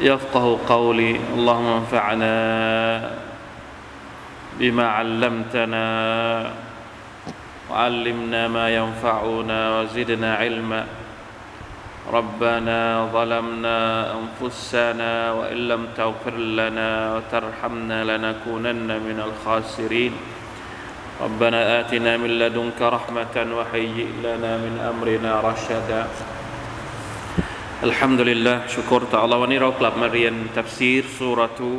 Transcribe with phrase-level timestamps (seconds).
[0.00, 1.16] يفقه قولي.
[1.34, 2.34] اللهم انفعنا
[4.60, 5.86] بما علمتنا
[7.70, 10.84] وعلمنا ما ينفعنا وزدنا علما.
[12.12, 13.78] ربنا ظلمنا
[14.14, 20.12] أنفسنا وإن لم تغفر لنا وترحمنا لنكونن من الخاسرين.
[21.22, 26.06] ربنا آتنا من لدنك رحمة وهيئ لنا من أمرنا رشدا.
[27.84, 31.70] อัลฮัมดุลิลละชุกรต่อ Allah วันนี้เรากลับมาเรียนตัฟซีรสุรทู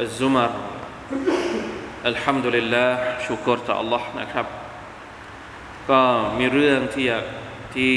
[0.00, 0.52] อัลซุมาร
[2.08, 2.84] อัลฮัมดุลิลละ
[3.26, 4.46] ชุกรต่อ Allah นะครับ
[5.90, 6.00] ก็
[6.38, 7.06] มีเรื่องที่
[7.74, 7.92] ที่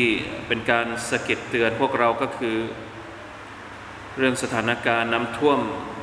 [0.48, 2.58] เป็นการสะกิดเตือนพวกเราก็คือ
[4.18, 5.59] เรื่องสถานการณ์น้ำท่วม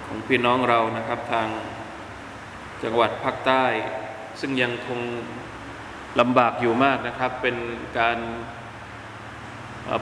[0.06, 1.48] ของพี่น้องเรานะครับ ทาง
[2.82, 3.64] จังหวัดภาคใต้
[4.40, 5.00] ซึ่งยังคง
[6.20, 7.56] ลำบากอยู่มากนะครับ เป็น
[7.98, 8.18] การ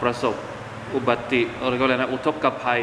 [0.05, 0.37] ประสบ
[0.95, 2.83] อุบัติอะไรก็แล้วนะอุทกภัย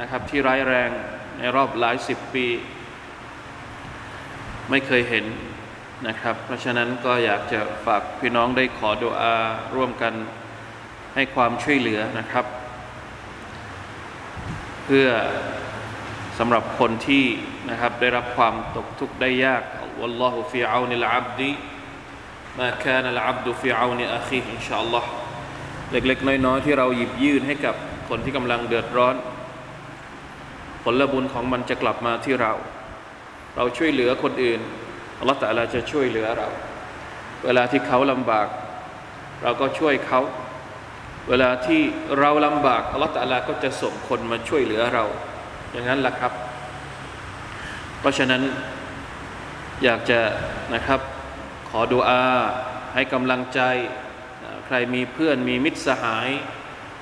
[0.00, 0.90] นะครับที่ร้ายแรง
[1.38, 2.46] ในรอบหลายสิบปี
[4.70, 5.24] ไม่เคยเห็น
[6.08, 9.34] นะครับ เพราะฉะนั้นก็อยากจะฝากพี่น้องได้ขอดุอา
[9.74, 10.14] ร่วมกัน
[11.14, 12.46] ให้ความช่วยเหลือนะครับ
[14.84, 15.08] เพื่อ
[16.38, 17.24] สำหรับคนที่
[17.70, 19.62] นะครับได้รับความตกทุกข์ได้ยาก
[20.00, 21.50] วัลลอฮุฟิอานิลอับดี
[22.58, 25.10] มาคานัลอับดุฟิอานิอาคีอินชาอัลลอฮ์
[25.92, 27.74] เล็ก ๆ น้อยๆที่เราหยิบยื่นให้กับ
[28.08, 29.14] คนที่กำลังเดือดร้อน
[30.82, 32.52] ผลบุญของมันจะกลับมาที่เรา
[33.56, 34.60] เราช่วยเหลือคนอื่น
[35.18, 36.48] อัลลอฮฺแต่ละจะช่วยเหลือเรา
[37.44, 38.48] เวลาที่เขาลำบาก
[39.42, 40.20] เราก็ช่วยเขา
[41.28, 41.80] เวลาที่
[42.18, 45.04] เราลำบากอัลลอฮฺแต่ละก็จะส่งคนมาช่วยเหลือเรา
[45.72, 46.32] อย่างนั้นแหละครับ
[48.00, 48.42] เพราะฉะนั้น
[49.84, 50.20] อยากจะ
[50.74, 51.00] นะครับ
[51.68, 52.24] ขอดุอา
[52.94, 53.60] ให้กำลังใจ
[54.66, 56.28] ใครมีเพื่อนมีมิตรสหาย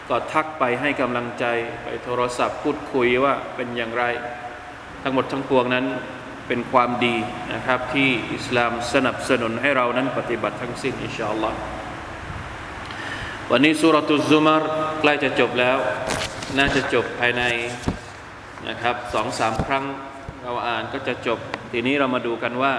[0.09, 1.45] ก็ทักไปให้กำลังใจ
[1.83, 4.05] ไปโทรศัพท์พูดคุยว่าเป็นอย่างไร
[5.03, 5.87] ทั้งหมดทั้งปวงนั้น
[6.49, 7.17] เป็นความดี
[7.55, 11.59] นะครับที่อิสลามสนับสนุนให้เรานั้นปฏิบัติทั้งสิ้นอินชาอัลลอฮ์
[13.51, 14.63] วันนี้สุรตุซุมาร
[15.01, 15.79] ใกล้จะจบแล้ว
[16.59, 17.43] น่าจะจบภายใน
[18.69, 19.85] นะครับสองสามครั้ง
[20.43, 21.39] เราอ่านก็จะจบ
[21.73, 22.75] ทีนี้เรามาดูกันว่า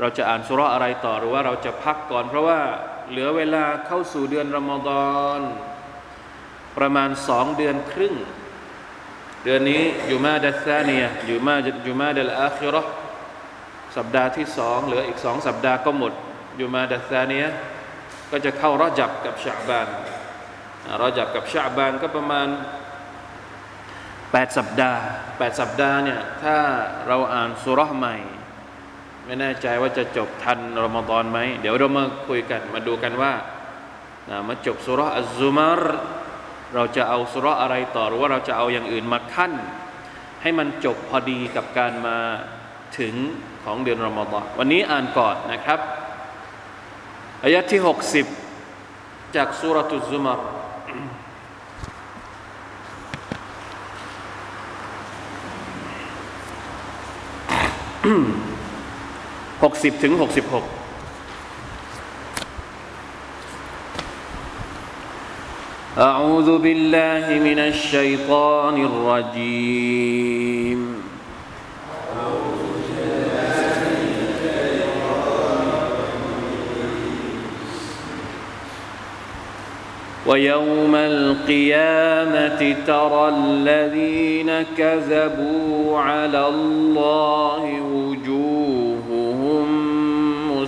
[0.00, 2.60] เราจะอ่านสุรอะไรต่อหรือว่าเราจะพักก่อน เพราะว่า
[3.10, 5.40] เหลือเวลาเข้าสู่เดือนรอมฎอน
[6.78, 8.14] ประมาณสองเดือนครึ่ง
[9.44, 12.82] เดือนนี้อยู่มาดัซาเนียอยู่มาอยู่มาเดลอาคิรอ
[13.96, 16.12] สัปดาห์ที่สองเหลืออีกสองสัปดาห์ก็หมด
[16.56, 17.46] อยู่มาดัซาเนีย
[18.30, 19.88] ก็จะเข้ารอจับกับชาบาน
[21.00, 22.48] รอจับกับชาบานก็ประมาณ
[24.32, 25.00] แปดสัปดาห์
[25.38, 26.56] แปดสัปดาห์เนี่ยถ้า
[27.06, 28.16] เราอ่านสุรษใหม่
[29.26, 33.32] ไม่แน่ใจว่าจะจบทันรมฎอนไหม เดี๋ยวเรามาคุยกัน มาดูกันว่า
[34.30, 35.82] นะมาจบสุรอัลซุมาร
[36.74, 39.52] เราจะเอาสุรอะไรต่อหรือว่าเราจะเอาอย่างอื่นมาขั้น
[40.42, 42.16] ให้มันจบพอดีกับการมา
[42.98, 43.14] ถึง
[43.64, 45.80] ของเดือนรอมฎอนวันนี้อ่านก่อนนะครับ
[47.42, 47.80] อายะที่
[48.58, 50.40] 60 จากสุรทุซุมาร
[59.60, 60.12] 60ถึง
[65.96, 70.80] 66أعوذ بالله من الشيطان الرجيم.
[80.26, 82.60] ويوم القيامة
[82.90, 87.62] ترى الذين كذبوا على الله
[87.94, 88.75] وجوه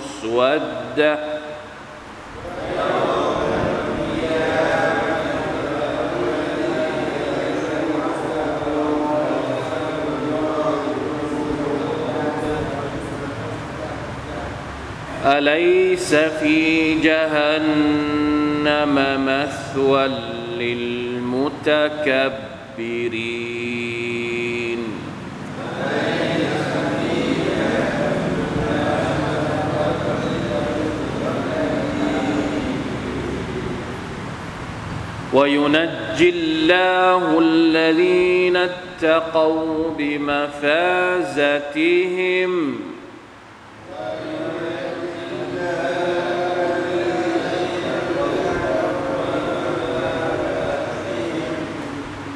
[0.09, 1.39] مسودة.
[15.25, 18.95] أليس في جهنم
[19.25, 20.07] مثوى
[20.57, 21.49] للمتكبرين؟
[35.33, 41.29] وينجي الله الذين اتقوا بمفازتهم.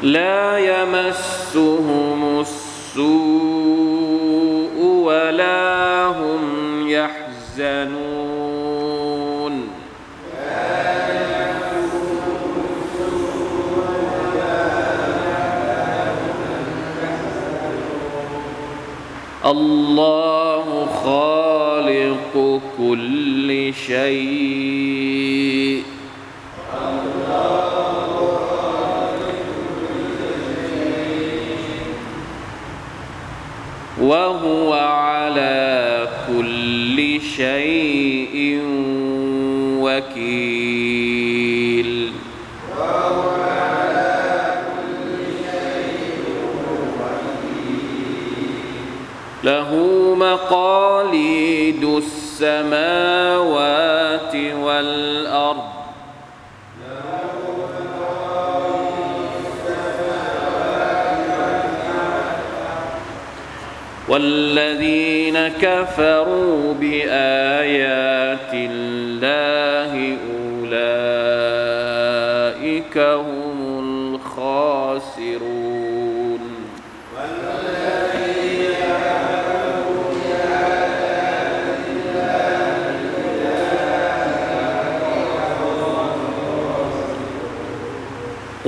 [0.03, 3.03] لا يمسهم السوء
[4.81, 6.43] ولا هم
[6.89, 8.12] يحزنون.
[19.45, 25.83] الله خالق كل شيء.
[34.01, 38.61] وهو على كل شيء
[52.63, 55.63] السماوات والأرض
[64.07, 70.17] والذين كفروا بآيات الله
[70.63, 70.97] أولئك
[72.97, 73.32] هم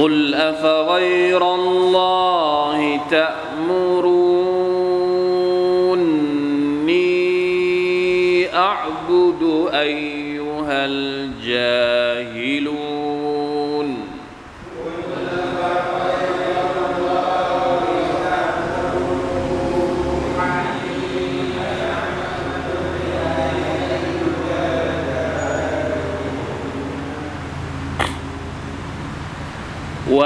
[0.06, 4.16] قل أفغير الله تأمروني
[8.56, 11.25] أعبد أيها الجاهلون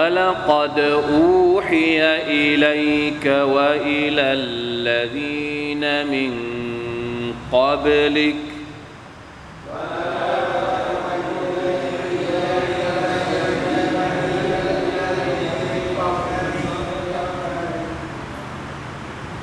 [0.10, 6.34] ولقد أوحي إليك وإلى الذين من
[7.52, 8.36] قبلك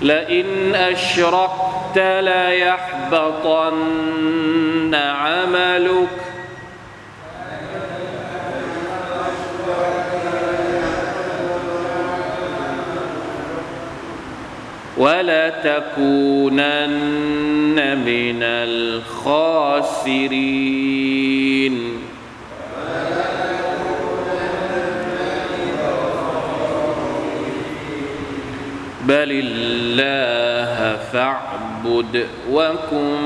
[0.02, 3.74] لئن أشركت ليحبطن
[4.94, 6.25] عملك
[14.96, 16.36] ولتكونن
[17.98, 19.76] من الخاسرين.
[29.06, 33.20] بل الله فاعبد وكن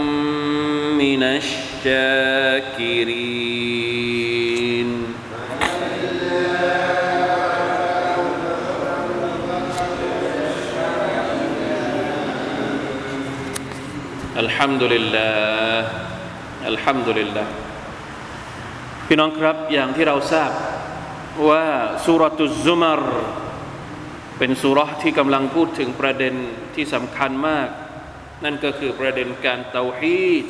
[0.98, 3.19] من الشاكرين.
[14.43, 15.79] الحمد لله
[16.71, 17.47] الحمد لله
[19.07, 20.51] พี่น้องครับอย่างที่เราทราบ
[21.49, 21.65] ว่า
[22.05, 23.01] สุรตุซุมาร
[24.37, 26.35] เป็นสุรษที่กำลังพูดถึงประเด็น
[26.75, 27.69] ที่สำคัญมาก
[28.43, 30.45] นั่นก็คือประเด็นการเตาฮีด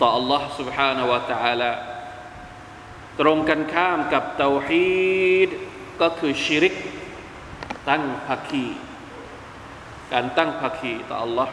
[0.00, 1.72] ต่อ Allah سبحانه และ تعالى
[3.20, 4.90] ตรงกันข้ามกับเตาฮี
[5.46, 5.48] ด
[6.00, 6.74] ก็คือชิริก
[7.88, 8.66] ตั้งภาคี
[10.12, 11.48] การตั้งภาคีต่อ Allah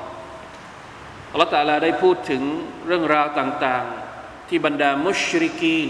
[1.32, 2.42] อัลลอฮฺตาลาได้พูดถึง
[2.86, 5.88] เรื่องราวต่างๆ ที่บรรดามุชริกีน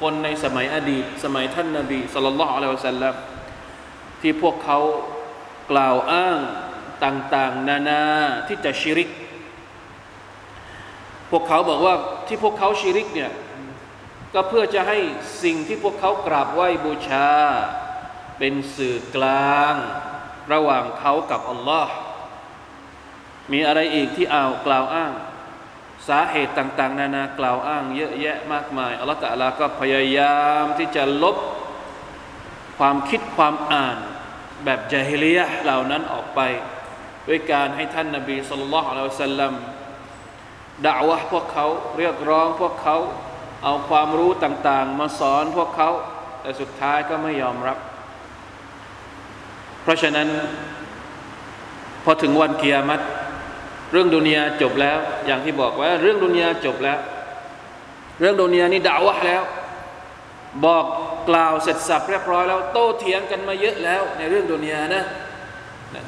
[0.00, 3.14] คนในสมัยอดีต สมัยท่านนาบีสุลต่านละอัลลอฮฺสัลลัม
[4.20, 4.78] ที่พวกเขา
[5.70, 6.38] กล่าวอ้าง
[7.04, 8.04] ต่างๆ นานา
[8.48, 9.10] ที่จะชิริก
[11.30, 11.94] พวกเขาบอกว่า
[12.26, 13.32] ที่พวกเขาชิริกเนี่ย
[14.34, 14.98] ก็เพื่อจะให้
[15.42, 17.30] สิ่งที่พวกเขากราบไหว้บูชา
[18.38, 19.74] เป็นสื่อกลาง
[20.52, 21.94] ระหว่างเขากับอัลลอฮ์
[23.52, 25.12] มีอะไรอีกที่เอากล่าวอ้าง
[26.08, 31.36] สาเหตุต่าง ๆ นานากล่าวอ้าง เยอะแยะมากมายอัลลอฮฺตะลาก็พยายามที่จะลบ
[32.78, 33.96] ความคิดความอ่าน
[34.64, 36.40] แบบจาฮิลียะเหล่านั้นออกไป
[37.28, 39.52] ด้วยการให้ท่านนาบีสุลต่านละสัลลัม
[40.86, 41.66] ด่าวะพวกเขา
[41.98, 42.96] เรียกร้องพวกเขา
[43.64, 45.90] เอาความรู้ต่างๆ มาสอนพวกเขา
[46.40, 47.78] แต่สุดท้ายก็ไม่ยอมรับ
[49.82, 50.28] เพราะฉะนั้น
[52.04, 53.00] พอถึงวันกิยามัต
[53.92, 56.98] เรื่องดุนยาจบแล้ว อย่างที่บอกว่า เรื่องดุนยาจบแล้ว
[58.20, 59.42] เรื่องดุนยานี่ด่าวะแล้ว
[60.64, 60.84] บอก
[61.28, 65.04] กล่าวเสร็จสับเรียบร้อยแล้ว โต้เถียงกันมาเยอะแล้ว ในเรื่องดุนยานะ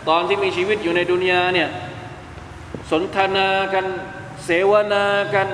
[0.09, 1.69] ตอนที่มีชีวิตอยู่ในดุนยาเนี่ย
[2.91, 3.87] สนทนากัน
[4.45, 5.49] เสวนากัน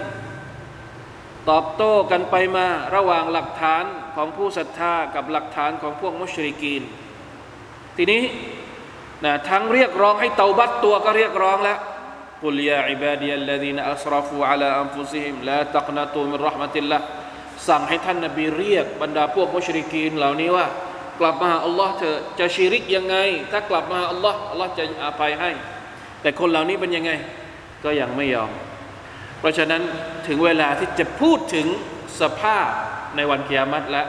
[1.51, 3.85] ตอบโต้กันไปมาระหว่างหลักฐาน
[4.15, 6.83] ของผู้ศรัทธากับหลักฐานของพวกมุชริกีน
[7.97, 8.23] ทีนี้
[9.25, 11.79] นะทั้งเรียกร้องให้เตาบัตตัวก็เรียกร้องแล้ว
[12.43, 16.99] กุลยาอิบาดียัลลดีนอัสรฟูอัลาอัมฟุซิฮิมลาตักนาตูมินรหมติลละ
[17.69, 20.67] สั่งให้ท่านนบีเรียกบรรดาพวกมุชริกีนเหล่านี้ว่า
[21.21, 23.17] กลับมาหาอัลลอฮ์เถอะจะชิริกยังไง
[23.53, 25.51] ถ้ากลับมาหาอัลลอฮ์อัลลอฮ์จะอภัยให้
[26.23, 27.11] แต่คนเหล่านี้เป็นยังไง
[27.85, 28.51] ก็ยังไม่ยอม
[29.41, 29.83] เพราะฉะนั้น
[30.27, 31.67] ถึงเวลาที่จะพูดถึง
[32.21, 32.69] สภาพ
[33.17, 34.07] ในวันกิยามัตแล้ว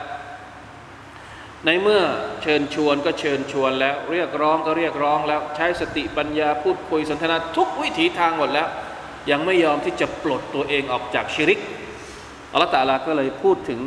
[1.65, 2.03] ในเมื่อ
[2.43, 8.69] เชิญชวนก็เชิญชวนแล้ว เรียกร้องก็เรียกร้องแล้ว ใช้สติปัญญาพูดคุยสนทนาทุกวิถีทางหมดแล้ว
[9.31, 11.61] ยังไม่ยอมที่จะปลดตัวเองออกจากชิริก
[12.53, 13.81] อัลลอฮฺตาลาก็เลยพูดถึง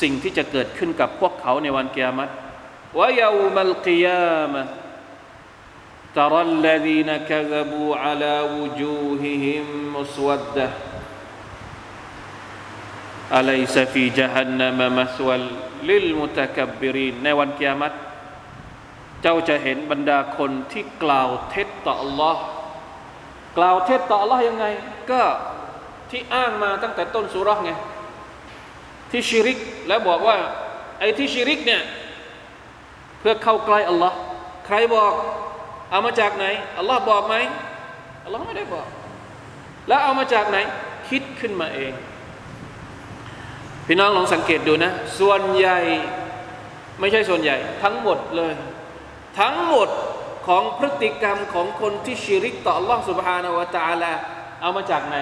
[0.00, 2.28] สิ่งที่จะเกิดขึ้นกับพวกเขาในวันกิยามัต
[2.98, 4.62] วะยามัลกิยามะ
[6.16, 9.64] ترى الذين كذبوا على وجوههم
[9.96, 10.68] مسودة
[13.38, 15.36] أليس في جهنم مثوى
[15.88, 17.92] للمتكبرين ในวันกิยามัต
[19.22, 22.36] เจ้าจะเห็นบรรดาคนที่กล่าวเท็จต่อ Allah
[23.58, 24.66] กล่าวเท็จต่อ Allah ยังไง
[25.10, 25.22] ก็
[26.10, 27.72] ที่อ้างมาตั้งแต่ต้นสุรษไง
[29.10, 30.36] ที่ชิริก แล้วบอกว่า
[30.98, 31.82] ไอ้ที่ชิริกเนี่ย
[33.18, 34.12] เพื่อเข้าใกล้ Allah
[34.66, 35.12] ใครบอก
[35.90, 36.46] เอามาจากไหน
[36.78, 37.34] อัลลอฮ์บอกไหม
[38.24, 38.86] อัลลอฮ์ไม่ได้บอก
[39.88, 40.58] แล้วเอามาจากไหน
[41.08, 41.92] คิดขึ้นมาเอง
[43.86, 45.78] พี่น้องลองสังเกตดูนะ ส่วนใหญ่
[47.00, 48.54] ไม่ใช่ส่วนใหญ่ ทั้งหมดเลย
[49.40, 49.88] ทั้งหมด
[50.46, 54.12] ของพฤติกรรมของคนที่ชิริกต่อ Allah سبحانه และ تعالى
[54.60, 55.16] เอามาจากไหน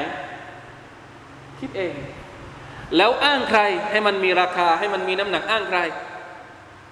[1.58, 1.94] คิดเอง
[2.96, 5.78] แล้วอ้างใครให้มันมีราคา ให้มันมีน้ำหนักอ้างใคร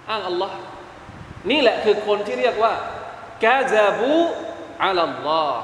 [0.08, 0.56] อ้างอัลลอฮ์
[1.50, 2.72] นี่แหละคือคนที่เรียกว่า
[3.44, 4.14] กาซาบู
[4.84, 5.62] อัลลอฮ์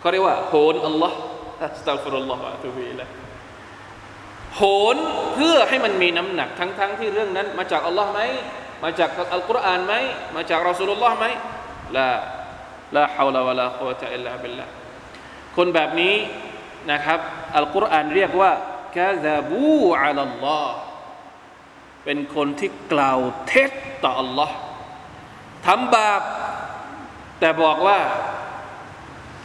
[0.00, 1.18] เขาเรียกว่าโหนอัลลอฮ์
[1.64, 3.06] อัสตัฟรุลลอฮ์อะตุบิละ
[4.55, 4.61] โห
[4.95, 4.97] น
[5.33, 8.21] เพื่อให้มันมีน้ำหนักทั้งๆทที่เรื่องนั้น มาจากอัลลอฮ์ไหม
[8.83, 9.93] มาจากอัลกุรอานไหม
[10.35, 11.25] มาจากรอสูลุลลอฮ์ไหม
[11.95, 12.09] ลา
[12.95, 14.65] ลาฮาวลาวะลากุวะตะอิลลาบิลละ
[15.55, 16.15] คนแบบนี้
[16.91, 17.19] นะครับ
[17.57, 18.51] อัลกุรอานเรียกว่า
[18.97, 20.77] กาซาบูอัลลอฮ์
[22.03, 23.71] เป็นคนที่กล่าวเท็จ
[24.03, 24.55] ต่ออัลลอฮ์
[25.65, 26.21] ทำบาป
[27.39, 27.99] แต่บอกว่า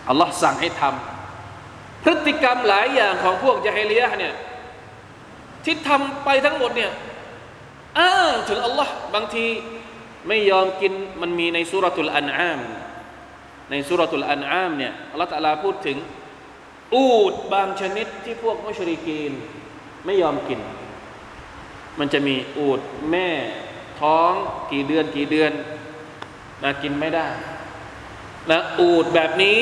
[0.09, 4.35] อัลลอฮ์สั่งให้ทำพฤติกรรมหลายอย่างของพวกยะฮิลียเนี่ย
[5.65, 6.93] ที่ทำไปทั้งหมดเนี่ย
[7.99, 9.47] อ้างถึงอัลลอฮ์บางที
[10.29, 12.61] ไม่ยอมกินมันมีในสุรทูลอันอาม
[13.71, 15.99] ในสุรทูลอันอามเนี่ยอัลลอฮ์ตะลาพูดถึง
[16.95, 19.33] อูดบางชนิดที่พวกมุชริกีน
[20.07, 20.61] ไม่ยอมกิน
[21.99, 23.29] มันจะมีอูดแม่
[24.01, 24.33] ท้อง
[24.71, 25.53] กี่เดือนกี่เดือน
[26.63, 27.27] นะกินไม่ได้
[28.51, 29.61] นะอูดแบบนี้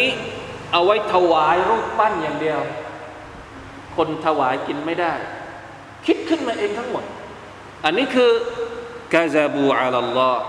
[0.72, 2.60] เอาไว้ถวายรูปปั้นอย่างเดียว
[3.96, 5.14] คนถวายกินไม่ได้
[6.06, 7.04] คิดขึ้นมาเองทั้งหมด
[7.84, 8.30] อันนี้คือ
[9.14, 10.42] กาซาบูอัลลอฮ์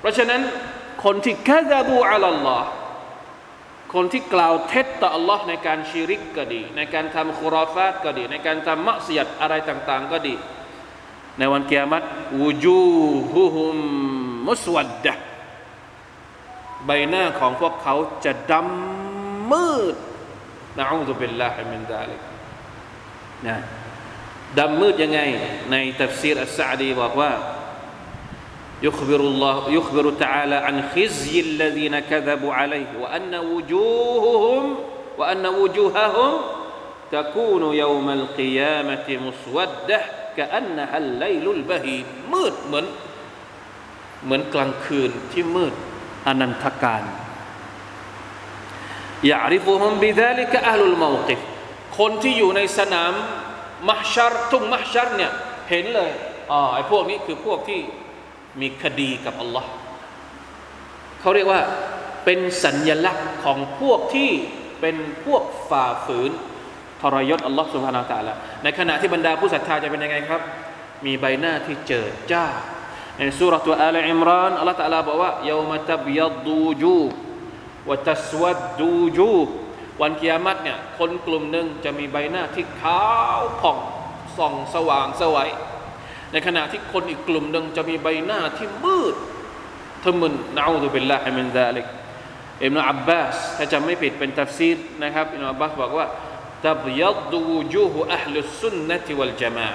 [0.00, 0.40] เพราะฉะนั้น
[1.04, 2.68] คนที่กาซาบูอัลลอฮ์
[3.94, 10.34] คนที่กล่าวเท็จต่อ Allah ในการชีริกก็ดี ในการทำคุรอฟาตก็ดี ในการทำมักเสียดอะไรต่างๆก็ดี
[11.38, 12.04] ในวันเกียรติ
[12.40, 12.82] วูจู
[13.34, 13.76] ฮุฮุม
[14.48, 15.14] มุสวัดดะ
[16.86, 19.96] ใบหน้าของพวกเขาจะดำมืด
[20.78, 23.56] نعوذ بالله من ذلك นะ
[24.59, 25.19] ดำมืดยังไง
[25.71, 27.31] ในตัฟซีรอัสซาดีบอกว่า
[28.83, 34.75] يخبر الله يخبر تعالى عن خزي الذين كذبوا عليه وأن وجوههم
[35.17, 36.31] وأن وجوههم
[37.11, 40.01] تكون يوم القيامة مسودة
[40.37, 42.85] كأنها الليل البهيم มืดเหมือน
[44.25, 45.73] เหมือนกลางคืนที่มืด
[46.27, 47.03] อนันตการ
[49.31, 51.39] ยาริฟุฮุมบิดาลิกะอัลลุลมากิฟ
[51.97, 53.13] คนที่อยู่ในสนาม
[53.88, 55.32] มัชชัรทุ่งมัชชัรเนี่ย
[55.70, 56.10] เห็นเลย
[56.50, 57.80] อ๋อไอ้พวกนี้คือพวกที่
[58.60, 59.70] มีคดีกับอัลลอฮ์
[61.20, 61.60] เขาเรียกว่า
[62.24, 64.30] เป็นสัญญลักษณ์ของพวกที่
[64.80, 66.30] เป็นพวกฝ่าฝืน
[67.00, 70.40] ทรยศอัลลอฮ์สุบฮานาตะละในขณะที่บรรดาผู้ศรัทธาจะเป็นยังไงครับ
[71.04, 72.46] มีใบหน้าที่เจิดจ้า
[73.16, 76.98] ในสุรตัวอัลอิมรานอัลลอฮฺตะลาบอกว่าเยาวมตับยัดดูจู
[77.88, 79.36] วะตัสวัดดูจู
[80.00, 83.02] วันกียามัตเนี่ยคนกลุ่มหนึ่งจะมีใบหน้าที่ขา
[83.38, 83.78] วผ่อง
[84.38, 85.50] ส่องสว่างสวัย
[86.32, 89.14] ในขณะที่คนอีกกลุ่มหนึ่งจะมีใบหน้าที่มืด
[90.04, 91.86] ทะมึนنعوذ بالله من ذلك
[92.64, 96.06] อิบนุอับบาสถ้าจะไม่ผิดเป็นตัฟซีรนะครับอิบนุอับบาสบอกว่า
[96.66, 99.68] تبيض وجوه أهل السنة والجماعة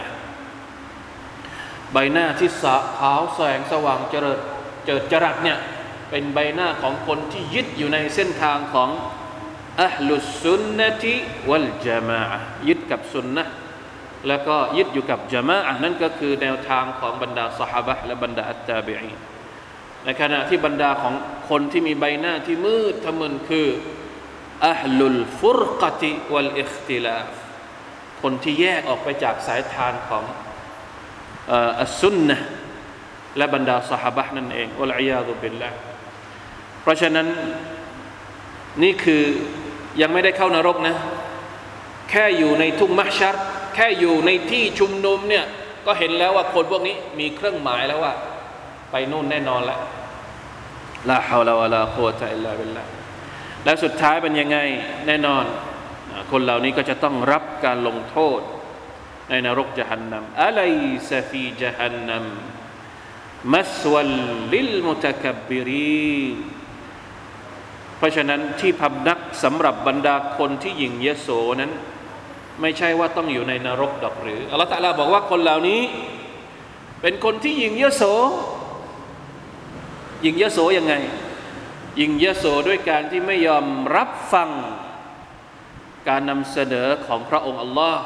[1.94, 4.40] ใบหน้าที่สะขาวแสงสว่างเจิด
[4.86, 5.58] เจิดจรัสเนี่ย
[6.10, 8.90] เป็นใบหน้าของคนที่ยึดอยู่ในเส้นทางของ
[9.86, 12.22] أهل السنة والجماعة
[12.67, 13.43] ยึดกับสุนนะ
[14.27, 19.13] แล้วก็ยึดอยู่กับจามะนั่นก็คือแนวทางของบรรดาสหบะและบรรดาอัตตาบีอี
[20.03, 21.13] ในขณะที่บรรดาของ
[21.50, 23.67] คนที่มีใบหน้าที่มืดทะมึนคือ
[24.67, 27.27] อัลลุลฟุรกติวัลอิคติลาฟ
[28.22, 30.24] คนที่แยกออกไปจากสายทานของ
[31.81, 32.38] อัสซุนนะ
[33.38, 35.69] และบรรดาสหบะนั่นเองอัลอยาตุบิลละ
[36.81, 37.27] เพราะฉะนั้น
[38.84, 39.24] นี่คือ
[40.01, 40.96] ยังไม่ได้เข้านรกนะ
[42.10, 43.36] แค่อยู่ในทุ่งมัชชัด
[43.75, 45.46] แค่อยู่ในที่ชุมนุมเนี่ย
[45.86, 48.13] ก็เห็นแล้วว่าคนพวกนี้มีเครื่องหมายแล้วว่า
[48.92, 49.80] ไปนู่นแน่นอนแล้ว
[51.10, 52.84] ลาฮาวลาวะลาโควตะอิลลาบิลละ
[53.66, 54.58] และสุดท้ายเป็นยังไง
[55.08, 55.46] แน่นอน
[56.32, 58.39] คนเหล่านี้ก็จะต้องรับการลงโทษ
[59.30, 60.74] ในนรกจหันนัมอะลัย
[61.10, 62.25] ซฟีจหันนัม
[63.54, 64.13] มัสวัล
[64.54, 66.18] ลิลมุตะกับบิรี
[67.98, 71.30] เพราะฉะนั้นที่พำนักสำหรับบรรดาคนที่ยิงยโส
[71.62, 71.72] นั้น
[72.62, 75.82] ไม่ใช่ว่าต้องอยู่ในนรกดอกหรืออัลลอฮฺตะลาบอกว่าคนเหล่านี้
[77.01, 78.04] เป็นคนที่ยิงยโส
[80.25, 80.94] ยิงยโสยังไง
[82.00, 84.50] ยิงยโสด้วยการที่ไม่ยอมรับฟัง
[86.08, 88.01] การนำเสนอของพระองค์อัลลอฮ์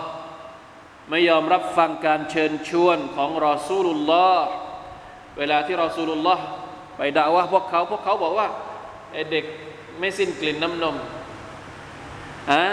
[1.10, 4.48] ไม่ยอมรับฟังการเชิญชวนของรอซูลุลลอฮ์
[5.38, 6.44] เวลาที่รอซูลุลลอฮ์
[6.98, 8.48] ไปด่าว่าพวกเขาพวกเขาบอกว่า
[9.32, 9.46] เด็ก
[10.02, 10.96] ไม่สิ้นกลิ่นน้ำนม
[12.52, 12.64] อะ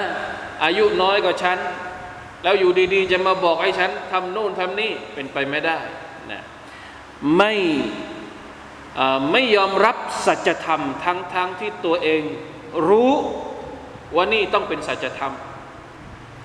[0.64, 1.58] อายุน้อยกว่าฉัน
[2.42, 5.78] แล้วอยู่ดีๆ จะมาบอกให้ฉันทำนู่นทำนี่เป็นไปไม่ได้
[6.30, 6.42] นะ
[7.36, 7.52] ไม่
[9.32, 12.22] ไม่ยอมรับสัจธรรมทั้งๆทที่ตัวเอง
[12.88, 13.12] รู้
[14.14, 15.32] ว่านี่ต้องเป็นสัจธรรม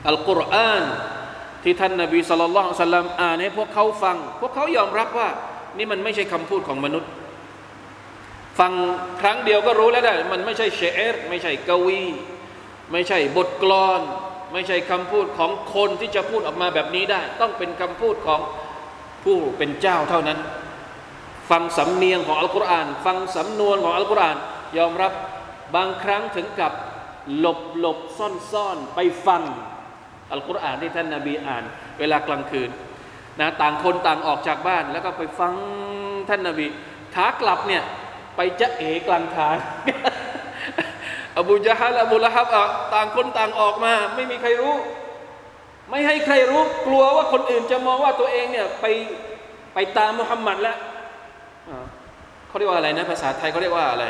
[0.08, 0.84] อัลกุรอาน
[1.64, 5.30] ที่ท่านนาบีสุลต่านอ่านให้พวกเขาฟัง พวกเขายอมรับว่า
[5.78, 7.10] นี่มันไม่ใช่คำพูดของมนุษย์
[8.60, 8.72] ฟัง
[9.22, 10.82] ครั้งเดียวก็รู้แล้วได้มันไม่ใช่เช
[11.14, 12.04] รไม่ใช่กวี
[12.92, 14.02] ไม่ใช่บทกลอน
[14.54, 18.42] ไม่ใช่คำพูดของคนที่จะพูดออกมาแบบนี้ได้ ต้องเป็นคำพูดของ
[19.24, 20.40] ผู้เป็นเจ้าเท่านั้น
[21.50, 24.38] ฟังสำเนียงของอัลกุรอาน ฟังสำนวนของอัลกุรอาน
[24.78, 25.14] ยอมรับ
[25.76, 26.72] บางครั้งถึงกับ
[27.38, 29.44] หลบหลบซ่อนซ่อนไปฟัง
[30.32, 31.64] อัลกุรอานที่ท่านนาบีอ่าน
[32.00, 32.70] เวลากลางคืน
[33.40, 35.54] นะต่างคนต่างออกจากบ้านแล้วก็ไปฟัง
[36.30, 36.68] ท่านนาบี
[37.16, 37.84] ขากลับเนี่ย
[38.36, 39.58] ไปจะเอกลางทาง
[41.38, 42.54] อบูจาฮัลอบูละฮับ
[42.94, 44.76] ต่างคนต่างออกมา ไม่มีใครรู้
[45.90, 48.86] ไม่ให้ใครรู้กลัวว่าคนอื่นจะมองว่าตัวเองเนี่ยไป
[49.74, 50.78] ไปตามมุฮัมมัดแล้ว
[52.48, 54.06] เขาเรียกว่าอะไรนะภาษาไทยเขาเรียกว่าอะไร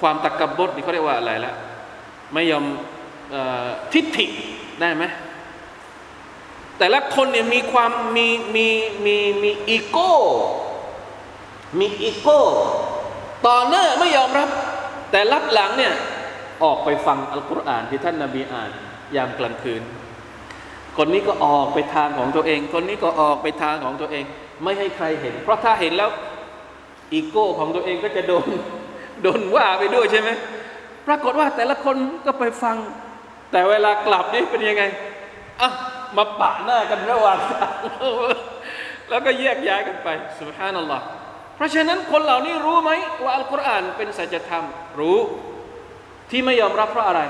[0.00, 1.54] ความตะกบดนี่เขาเรียกว่าอะไรละ
[2.32, 2.64] ไม่ยอม
[3.92, 4.26] ทิฏฐิ
[4.80, 5.04] ได้ไหม
[6.78, 8.66] แต่ละคนเนี่ยมีความมีมี
[9.04, 10.12] มีมีอีโก้
[11.78, 12.40] มีอีโก้
[13.46, 14.48] ต่อเนื่อไม่ยอมรับ
[15.10, 15.94] แต่รับหลังเนี่ย
[16.64, 18.70] ออกไปฟังอัลกุรอานที่ท่านนาบีอ่าน
[19.16, 19.82] ยามกลางคืน
[20.96, 24.24] คนนี้ก็ออกไปทางของตัวเอง คนนี้ก็ออกไปทางของตัวเอง
[24.62, 26.10] ไม่ให้ใครเห็น เพราะถ้าเห็นแล้ว
[27.12, 28.46] อีโก้ของตัวเองก็จะโดน
[29.22, 30.30] โดนว่าไปด้วยใช่ไหม
[31.06, 31.96] ปรากฏว่าแต่ละคน
[32.26, 32.76] ก็ไปฟัง
[33.52, 34.84] แต่เวลากลับนี่เป็นยังไง
[35.60, 35.70] อะ
[36.16, 37.72] มาปะหน้ากันระหว่างทาง
[39.10, 41.04] แล้วก็แยกย้ายกันไปสุภานัลลอฮ์
[41.56, 42.90] เพราะฉะนั้นคนเหล่านี้รู้ไหม
[43.22, 44.64] ว่าอัลกุรอานเป็นสัจธรรม
[44.98, 45.18] รู้
[46.30, 47.22] ที่ไม่ยอมรับเพราะอะไร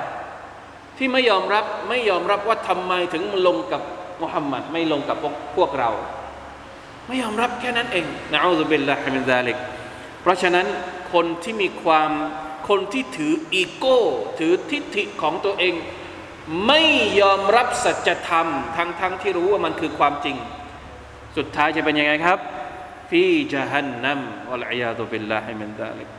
[0.98, 3.82] ที่ไม่ยอมรับไม่ยอมรับว่าทำไมถึงลงกับ
[4.22, 5.16] มุฮัมมัดไม่ลงกับ
[5.56, 5.90] พวกเรา
[7.06, 9.56] ไม่ยอมรับแค่นั้นเองนะอูซุบิลลาฮิมินซาลิก
[10.22, 10.66] เพราะฉะนั้น
[11.12, 12.10] คนที่มีความ
[12.68, 13.98] คนที่ถืออีโก้
[14.38, 15.74] ถือทิฏฐิของตัวเอง
[16.66, 16.82] ไม่
[17.20, 20.36] ยอมรับสัจธรรมทั้งทั้งที่รู้ว่ามันคือความจริง
[21.36, 22.38] สุดท้ายจะเป็นยังไงครับ
[23.09, 24.19] ฟีจฮันนัม
[24.53, 26.09] อัลอยาตุบิลลาฮิมินดาลิก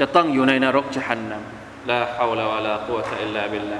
[0.00, 1.42] จะต้องอยู่ในนรกจฮันนัม
[1.90, 3.78] ลาฮาวลาวะลากุวะตะอิลลาบิลลา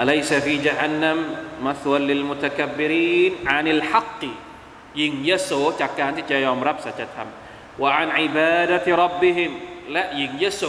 [0.00, 1.18] อะลัยซะฟีจฮันนัม
[1.66, 4.32] มัสวัลลิลมุตะกับบรีนอานิลฮักกี
[5.00, 5.50] ยิงยโส
[5.80, 7.28] จากการที่จะยอมรับสัจธรรม
[7.82, 9.50] ว่าอันอิบาดะติรับบิฮิม
[9.92, 10.62] และยิงยโส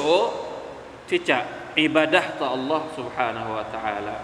[1.10, 1.38] ที่จะ
[1.82, 4.16] อิบาดะต่อ Allah سبحانه และ تعالى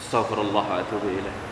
[0.00, 1.45] استغفر الله واتوب اليه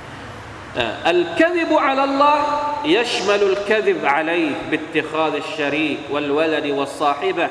[1.07, 2.39] الكذب على الله
[2.85, 7.49] يشمل الكذب عليه باتخاذ الشريك والولد والصاحبه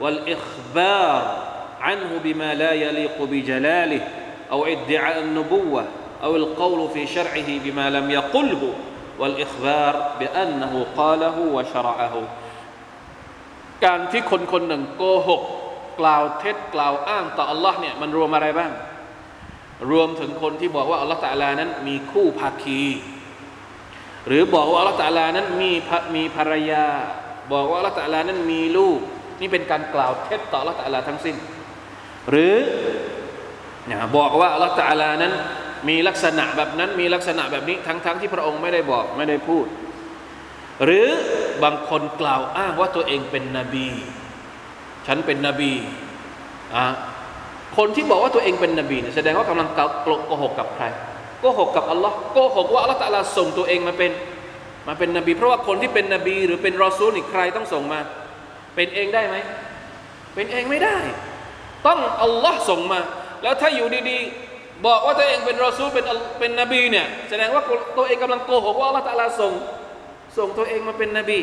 [0.00, 1.44] والاخبار
[1.80, 4.08] عنه بما لا يليق بجلاله
[4.52, 5.84] او ادعاء النبوه
[6.22, 8.72] او القول في شرعه بما لم يقله
[9.18, 12.14] والاخبار بانه قاله وشرعه
[13.84, 15.42] การที่คนคนหนึ่งโกหก
[16.00, 18.70] กล่าวเท็จกล่าวอ้างต่ออัลลอฮ์เนี่ยมันรวมอะไรบ้าง
[19.91, 22.83] รวมถึงคนที่บอกว่าอัลลอฮ์ตะลานั้นมีคู่ภาคี
[24.27, 25.71] หรือบอกว่าอัลลอฮ์ตะลานั้นมี
[26.15, 26.85] มีภรรยา
[27.53, 28.99] บอกว่าอัลลอฮ์ตะลานั้นมีลูก
[29.41, 31.35] นี่เป็นการกล่าวเท็จต่ออัลลอฮ์ตะลาทั้งสิ้น
[32.29, 32.55] หรือ
[33.89, 35.33] นบอกว่าอัลลอฮ์ตะลานั้น
[35.89, 39.65] มีลักษณะแบบนั้นมีลักษณะแบบนี้ทั้งๆทที่พระองค์ไม่ได้บอกไม่ได้พูด
[40.83, 41.07] หรือ
[41.63, 43.87] บางคนกล่าวอ้างว่าตัวเองเป็นนบี
[45.07, 45.73] ฉันเป็นนบี
[46.75, 46.85] อะ
[47.77, 49.67] คนที่บอกว่าตัวเองเป็นนบีเนี่ยแสดงว่ากำลัง
[50.27, 50.85] โกหกกับใคร
[51.39, 54.11] โกหกกับอัลลอฮ์โกหกว่าอัลลอฮ์ตะลาส่งตัวเองมาเป็น
[54.87, 57.99] มาเป็นนบี เพราะว่าคนที่เป็นนบี หรือเป็นรอซูลอีกใครต้องส่งมา
[58.75, 59.35] เป็นเองได้ไหม
[60.35, 60.97] เป็นเองไม่ได้
[61.87, 62.99] ต้องอัลลอฮ์ส่งมา
[63.43, 66.05] แล้วถ้าอยู่ดีๆ บอกว่าตัวเองเป็นรอซูลเป็น
[66.39, 67.63] เป็นนบีเนี่ยแสดงว่า
[67.97, 69.53] ตัวเองกำลังโกหกว่าอัลลอฮ์ตะลาส่ง
[70.37, 71.39] ส่งตัวเองมาเป็นนบี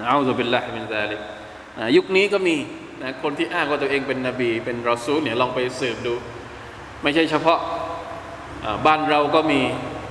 [0.00, 1.20] นะอูซุบิลลาฮิมินซาลิก
[1.96, 2.56] ยุคนี้ก็มี
[3.02, 6.14] นะคนที่อ้างว่าตัวเองเป็นนบี เป็นรอซูลเนี่ยลองไปสืบดู
[7.02, 7.58] ไม่ใช่เฉพาะ
[8.86, 9.62] บ้านเราก็มี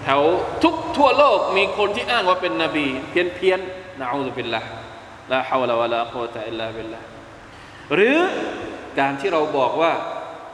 [0.04, 0.21] แถว
[0.63, 3.60] ทุกทั่วโลกมีคนที่อ้างว่าเป็นนบี เพี้ยนเพี้ยน
[4.00, 4.62] นะอูซุบิลลา
[5.32, 7.00] ลาฮาวลาวะลากุตะอิลลาบิลลา
[7.95, 8.17] หรือ
[9.00, 9.93] การที่เราบอกว่า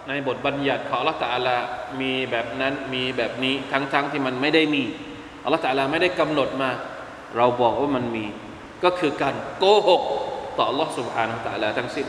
[0.07, 1.57] ในบทบัญญัติของอัลลอฮฺตะอาลา
[2.01, 4.83] มีแบบนั้นมีแบบนี้ทั้งๆทที่มันไม่ได้มี
[5.43, 6.69] อัลลอฮฺตะอาลาไม่ได้กำหนดมา
[7.37, 8.25] เราบอกว่ามันมี
[8.83, 10.01] ก็คือการโกหก
[10.56, 12.06] ต่อ Allah سبحانه และ تعالى ทั้งสิ้น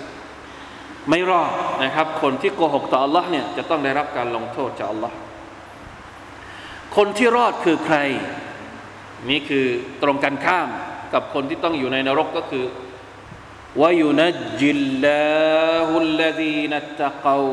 [1.09, 1.51] ไม่รอด
[1.83, 5.11] นะครับ คนที่โกหกต่อ Allah เนี่ยจะต้องได้รับการลงโทษจาก Allah
[6.95, 7.97] คนที่รอดคือใคร
[9.29, 9.65] นี่คือ
[10.03, 10.69] ตรงกันข้าม
[11.13, 12.65] กับคนที่ต้องอยู่ในนรกก็คือ
[13.81, 14.21] วายุน
[14.61, 17.47] จิลลาฮุลลดีนัตตะกาว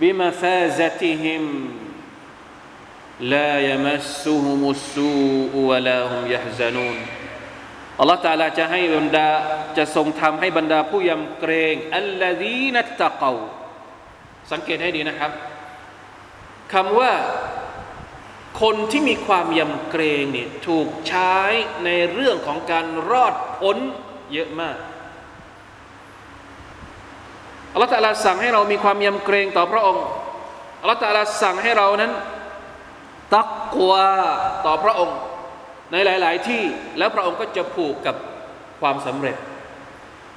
[0.00, 1.44] บิมฟาซติฮิม
[3.20, 6.96] لا يمسهم السوء ولا هم يحزنون
[8.01, 9.27] อัลลอฮฺตาลาจะให้บรรดา
[9.77, 13.33] จะทรงทำให้บรรดาผู้ยำเกรงอัลลอฮีนัตตะเกา
[14.51, 15.31] สังเกตให้ดีนะครับ
[16.73, 17.11] คำว่า
[18.61, 21.35] คนที่มีความยำเกรงเนี่ยถูกใช้
[21.85, 23.77] ในเรื่องของการรอดพ้น
[24.33, 24.77] เยอะมาก
[27.73, 30.05] อัลลอฮฺตาลาสั่งให้เรามีความยำเกรงต่อพระองค์
[30.81, 32.11] อัลลอฮฺตาลาสั่งให้เรานั้น
[33.35, 34.09] ตักวา
[34.65, 35.17] ต่อพระองค์
[35.91, 36.63] ในหลาย ๆ ที่
[36.97, 38.15] แล้วพระองค์ก็จะผูกกับ
[38.81, 39.37] ความสำเร็จ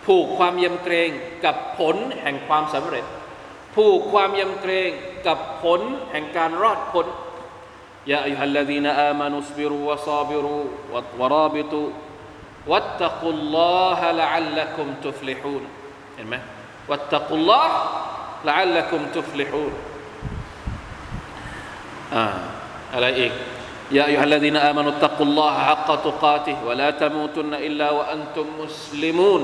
[0.06, 1.10] ผูกความยำเกรง
[1.44, 3.04] กับผลแห่งความสำเร็จ
[3.74, 4.90] ผูกความยำเกรง
[5.26, 7.06] กับผลแห่งการรอดพ้น
[8.10, 10.58] ยาอัยฮัลลดีนอามานุสบิรุวะซาบิรุ
[11.20, 11.80] วะราบิตุ
[12.72, 15.62] วัตตะกุลลอฮะละอัลลักุมตุฟลิฮูน
[16.16, 16.34] เห็นไหม
[16.90, 17.78] วัตตะกุลลอฮะ
[18.48, 19.72] ละอัลลักุมตุฟลิฮูน
[22.14, 22.24] อ่า
[22.94, 23.32] อะไรอีก
[23.91, 29.41] يا أيها الذين آمنوا اتقوا الله حق تقاته ولا تموتن إلا وأنتم مسلمون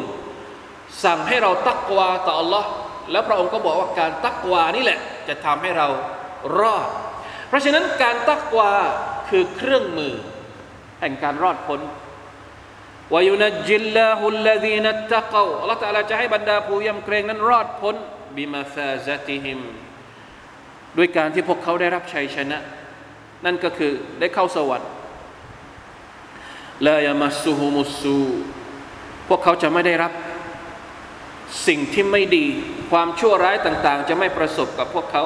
[1.04, 2.64] สั่งให้เราตักวาต่อ Allah
[3.12, 5.88] แล้วพระองค์ก็บอกว่าการตักวานี่แหละ จะทำให้เรา
[6.60, 6.88] รอด
[7.48, 8.72] เพราะฉะนั้นการตักวา
[9.30, 10.14] คือเครื่องมือ
[11.00, 11.80] แห่งการรอดพ้น
[13.14, 17.96] วายุนจิลลาฮุลลดีนัตตะกวอัลลอฮฺตะลาจะให้บรรดาผู้ยำเกรงนั้นรอดพ้น
[18.36, 19.60] บิมาฟาซาติฮิม
[20.98, 22.58] ด้วยการที่พวกเขาได้รับชัยชนะ
[23.45, 24.91] นั่นก็คือได้เข้าสวรรค์
[26.87, 28.21] ลายามาสุฮุมุสู
[29.29, 30.13] พวกเขาจะไม่ได้รับ
[31.67, 32.47] สิ่งที่ไม่ดี
[32.91, 35.25] ความชั่วร้ายต่าง ๆ จะไม่ประสบกับพวกเขา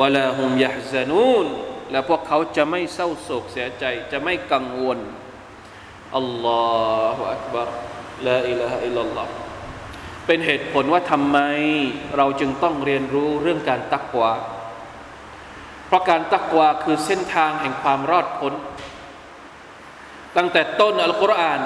[0.00, 1.46] วลาฮุมยะซานูน
[1.90, 4.98] และพวกเขาจะไม่เศร้าโศกเสียใจ จะไม่กังวล
[6.16, 6.66] อัลลอ
[7.16, 7.68] أكبر
[8.26, 9.28] لا إله إلا الله
[10.26, 11.38] เป็นเหตุผลว่าทำไม
[12.16, 14.32] เราจึงต้องเรียนรู้เรื่องการตักวา
[15.95, 18.53] ราะการตักวาคือเส้นทางแห่งความรอดพ้น
[20.37, 21.61] ตั้งแต่ต้นอัลกุรอาน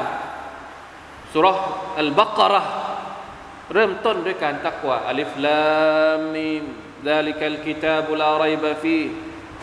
[1.34, 1.46] สุร
[2.00, 2.62] อัลบักระ
[3.74, 5.64] เริ่มต้นด้วยการตักวาอัลิฟลา
[6.34, 6.66] มิม
[7.10, 9.08] ذلك الكتاب لا ريب فيه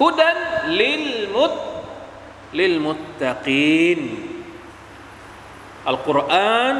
[0.00, 0.30] هدى
[0.80, 1.56] للمت
[2.58, 4.00] للمتقين
[5.88, 6.76] อัลกุรอาน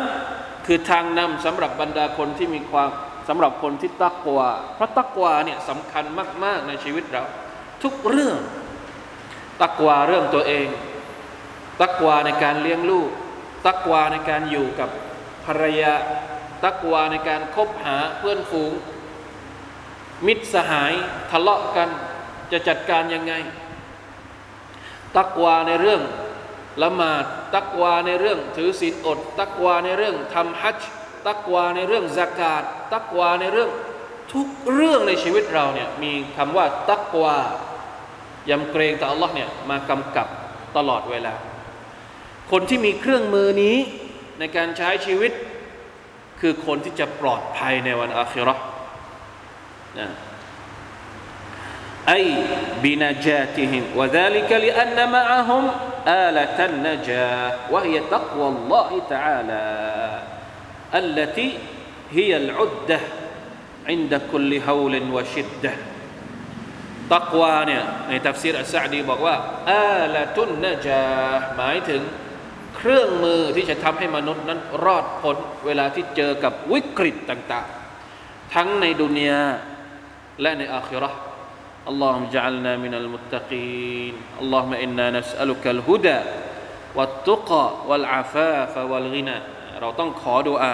[0.66, 2.88] คือทางนำสำหรับบรรดาคนที่มีความ
[3.29, 6.05] สำหรับคนที่ตักวาเพราะตักวาเนี่ยสำคัญ
[6.45, 7.25] มาก ๆ ในชีวิตเรา
[7.84, 8.38] ทุกเรื่อง
[9.62, 10.68] ตักวาเรื่องตัวเอง
[11.82, 13.10] ตักวาในการเลี้ยงลูก
[13.66, 14.90] ตักวาในการอยู่กับ
[15.46, 15.94] ภรรยา
[16.63, 18.74] ตักวาในการคบหาเพื่อนฝูง
[20.26, 20.94] มิตรสหาย
[21.32, 21.90] ทะเลาะกัน
[22.52, 23.34] จะจัดการยังไง
[25.18, 26.02] ตักวาในเรื่อง
[26.84, 30.90] ละหมาดตักวาในเรื่องถือศีลอด ตักวาในเรื่องทำฮัจจ์
[31.28, 32.63] ตักวาในเรื่องซากาต
[32.94, 33.72] ตักวาในเรื่อง
[34.33, 37.37] ทุกเรื่องในชีวิตเราเนี่ยมีคำว่าตักวา
[38.51, 40.27] ยำเกรงต่อ Allah เนี่ยมากำกับ
[40.77, 41.35] ตลอดเวลา
[42.51, 43.77] คนที่มีเครื่องมือนี้
[44.38, 45.33] ในการใช้ชีวิต
[46.40, 48.64] คือคนที่จะปลอดภัยในวันอาคิเราะห์
[50.01, 50.09] นะ
[52.09, 52.35] أي
[52.83, 55.71] بنجاتهم وذلك لأن معهم
[56.09, 59.64] آلة النجاة وهي تقوى الله تعالى
[60.95, 61.49] التي
[62.12, 62.37] هي
[63.88, 65.75] العدة عند كل هول وشدة
[67.11, 69.35] تقوى เนี่ยในทัฟซีรอัสซะดีบอกว่า
[69.71, 71.03] อาลตุนนจา
[71.57, 72.03] หมายถึง
[72.77, 79.40] เครื่องมือที่จะทำให้มนุษย์นั้นรอดพ้นเวลาที่เจอกับวิกฤตต่างๆ ทั้งในดุนยา
[80.42, 81.21] และในอาคิเราะห์
[81.83, 86.18] اللهم اجعلنا من المتقين اللهم انا نسالك الهدى
[86.95, 89.38] والتقى والعفاف والغنى
[89.81, 90.73] เราต้องขอดุอา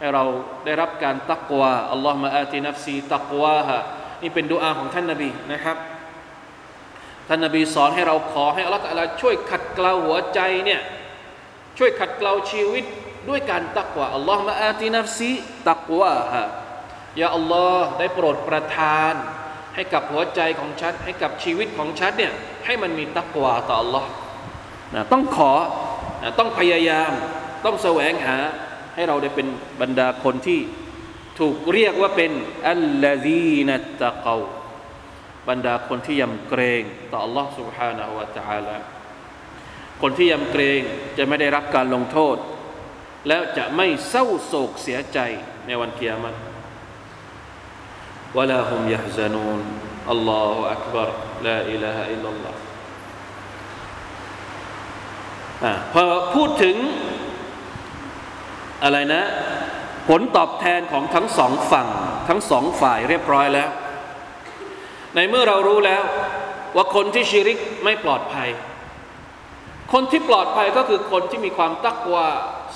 [0.00, 0.24] ให้เรา
[0.64, 3.78] ได้รับการตักวาอัลลอฮฺมาอาตินัฟซีตักวาฮะ
[4.22, 5.76] นี่เป็นดุอาของท่านนบีนะครับ
[7.28, 10.80] ท่านนบีสอนให้เราขอให้อัลลอฮฺตะลาช่วยขัดเกลาหัวใจเนี่ย
[11.78, 12.84] ช่วยขัดเกลาชีวิต
[13.28, 15.30] ด้วยการตักวาอัลลอฮฺมาอาตินัฟซี
[15.70, 16.44] ตักวาฮะ
[17.20, 19.14] ยาอัลลอฮ์ได้โปรดประทาน
[19.74, 22.32] ให้กับหัวใจของฉันให้กับชีวิตของฉันเนี่ย
[22.66, 24.04] ให้มันมีตักวาต่อ Allah
[24.94, 25.52] นะต้องขอ
[26.22, 27.12] นะต้องพยายาม
[27.64, 28.36] ต้องแสวงหา
[28.95, 29.47] ให้เราได้เป็น
[29.81, 30.59] บรรดาคนที่
[31.39, 32.31] ถูกเรียกว่าเป็น
[32.69, 34.35] อัลลซีนัตตะกา
[35.49, 38.77] บรรดาคนที่ยำเกรงต่อ Allah سبحانه และ تعالى
[40.01, 40.81] คนที่ยำเกรง
[41.17, 42.37] จะไม่ได้รับการลงโทษ
[43.27, 45.19] แล้วจะไม่เศร้าโศกเสียใจ
[45.67, 46.37] ในวันเกียรติ
[48.37, 49.59] ولا هم يحزنون
[50.13, 51.07] الله أكبر
[51.47, 52.55] لا إله إلا الله
[55.63, 56.03] อ่าพอ
[56.35, 56.75] พูดถึง
[58.82, 59.22] อะไรนะ
[60.08, 61.88] ผลตอบแทนของทั้งสองฝั่ง
[62.28, 63.68] ทั้งสองฝ่ายเรียบร้อยแล้ว
[65.14, 66.02] ในเมื่อเรารู้แล้ว
[66.76, 68.48] ว่าคนที่ชิริกไม่ปลอดภัย
[69.92, 72.26] คนที่ปลอดภัยก็คือคนที่มีความตักวา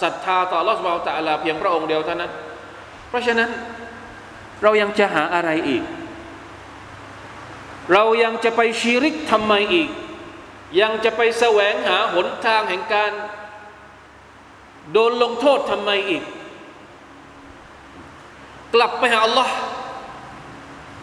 [0.02, 2.32] ศรัทธาต่อลอสบาลตะลาเพียงพระองค์เดียวเท่านั้น
[3.08, 3.50] เพราะฉะนั้น
[4.62, 5.82] เรายังจะหาอะไรอีก
[7.92, 9.88] เรายังจะไปชีริกทำไมอีก
[10.80, 13.12] ยังจะไปแสวงหาหนทางแห่งการ
[14.91, 16.23] โดนลงโทษทำไมอีก
[18.73, 19.53] กลับไปหาอัลลอฮ์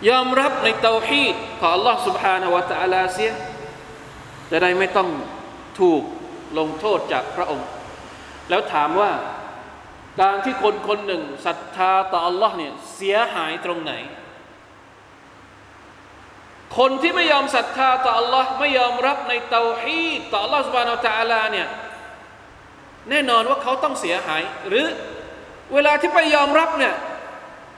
[0.09, 3.33] ยอมรับในเตาฮีดของอัลลอฮ์ سبحانه และ تعالى เสีย
[4.51, 5.09] จะได้ไม่ต้อง
[5.81, 6.03] ถูก
[6.59, 7.69] ลงโทษจากพระองค์
[8.49, 9.13] แล้วถามว่า
[10.21, 13.93] การที่คนคนหนึ่งศรัทธาต่ออัลลอฮ์เนี่ยเสียหายตรงไหน
[16.79, 21.69] คนที่ไม่ยอมศรัทธาต่ออัลลอฮ์ไม่ยอมรับในเตาฮีดต่ออัลลอฮ์ سبحانه และ تعالى เนี่ย
[23.10, 24.86] แน่นอนว่าเขาต้องเสียหาย หรือ
[25.74, 26.94] เวลาที่ไปยอมรับเนี่ย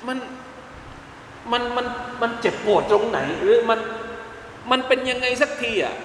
[0.08, 0.18] มัน
[1.52, 1.86] มันมัน
[2.22, 3.80] มันเจ็บปวดตรงไหน หรือมัน
[4.72, 5.96] มันเป็นยังไงสักทีอะ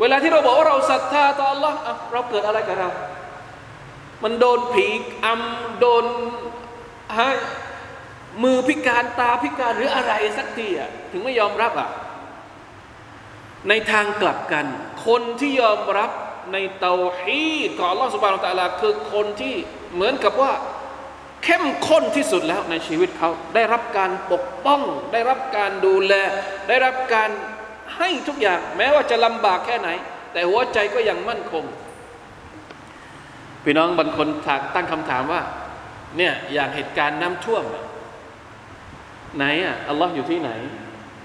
[0.00, 1.78] เวลาที่เราบอกว่าเราศรัทธาต่ออัลลอฮ์
[2.12, 2.90] เราเกิดอะไรกับเรา
[4.22, 4.86] มันโดนผี
[5.24, 6.04] อำโดน
[7.18, 7.30] ฮะ
[8.42, 11.88] มือพิการตาพิการหรืออะไรสักทีอะถึงไม่ยอมรับอะ
[13.68, 14.66] ในทางกลับกัน
[15.06, 16.10] คนที่ยอมรับ
[16.52, 19.54] ในเตาฮีดของอัลอฮฺสุบานตะลาคือคนที่
[19.94, 20.52] เหมือนกับว่า
[21.44, 24.80] เข้มข้นที่สุดแล้วในชีวิตเขาได้รับการปกป้อง
[25.12, 26.14] ได้รับการดูแล
[26.68, 27.30] ได้รับการ
[27.96, 29.88] ให้ทุกอย่าง แม้ว่าจะลำบากแค่ไหน
[30.32, 31.64] แต่หัวใจก็ยังมั่นคง
[33.64, 35.42] พี่น้องบางคนถามตั้งคำถามว่า
[36.16, 37.64] เนี่ยอย่างเหตุการณ์น้ำท่วม
[39.36, 40.50] ไหนอะอัลลอฮ์อยู่ที่ไหน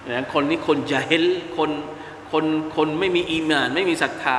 [0.10, 1.24] นะคนนี้คนจะเห็น
[1.58, 1.72] คน
[2.32, 4.38] คนคนไม่มีอีมาน ไม่มีศรัทธา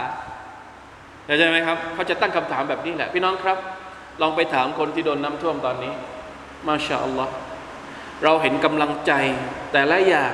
[1.26, 3.58] เข้าใจไหมครับ เขาจะตั้งคำถามแบบนี้แหละ พี่น้องครับ
[4.22, 5.92] ลองไปถามคนที่โดนน้ำท่วมตอนนี้
[6.66, 7.32] มาชาอัลลอฮ์
[8.24, 9.12] เราเห็นกำลังใจ
[9.72, 10.32] แต่ละอย่าง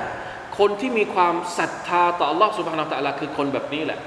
[0.59, 3.99] คนที่มีความศรัทธาต่ออัลลอฮ์สุบฮานาอัลลอฮ์คือคนแบบนี้แหละ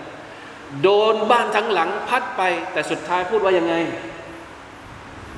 [0.82, 2.42] โดนบ้านทั้งหลังพัดไป
[2.72, 3.74] แต่สุดท้ายพูดว่ายังไง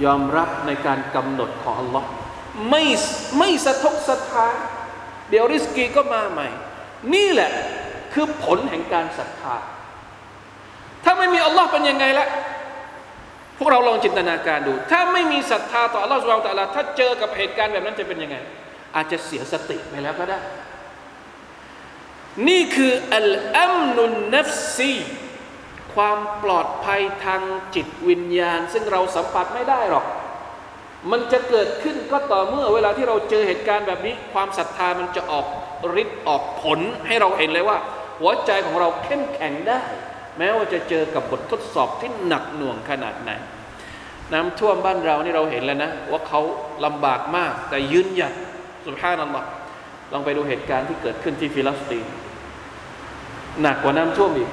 [0.05, 2.09] ยอมรับในการกำหนดของอัลลอฮ์
[2.71, 2.85] ไม่
[3.39, 4.55] ไม่สะทกสะท้าน
[5.31, 6.49] เดี๋ยวริสกีก็มาใหม่
[7.15, 7.51] นี่แหละ
[8.13, 9.57] คือผลแห่งการศรัทธา
[11.07, 12.27] ถ้าไม่มีอัลลอฮ์เป็นยังไงละ
[13.59, 18.37] พวกเราลองจินตนาการดู ถ้าไม่มีศรัทธาต่ออัลลอฮ์สุบฮานตะลาถ้าเจอกับเหตุการณ์แบบนั้นจะเป็นยังไง
[18.97, 20.39] อาจจะเสียสติไปแล้วก็ได้
[22.49, 24.95] นี่คืออัลอัมนุนนัฟซี
[25.95, 27.43] ความปลอดภัยทาง
[27.75, 30.07] จิตวิญญาณ ซึ่งเราสัมผัสไม่ได้หรอก
[31.11, 35.47] มันจะเกิดขึ้นก็ต่อเมื่อเวลาที่เราเจอเหตุการณ์แบบนี้ ความศรัทธามันจะออก
[36.03, 37.79] ฤทธิ์ออกผลให้เราเห็นเลยว่า
[38.21, 39.83] หัวใจของเราเข้มแข็งได้
[40.38, 43.32] แม้ว่าจะเจอกับบททดสอบที่หนักหน่วงขนาดไหน
[44.34, 46.42] น้ำท่วมบ้านเรานี่เราเห็นแล้วนะ ว่าเขา
[46.86, 48.34] ลำบากมาก แต่ยืนหยัด
[48.86, 49.48] สุภาพนัลลอฮ์
[50.12, 52.06] ลองไปดูเหตุการณ์ที่เกิดขึ้นที่ฟิลิสตีน
[53.62, 54.50] หนักกว่าน้ำท่วมอีก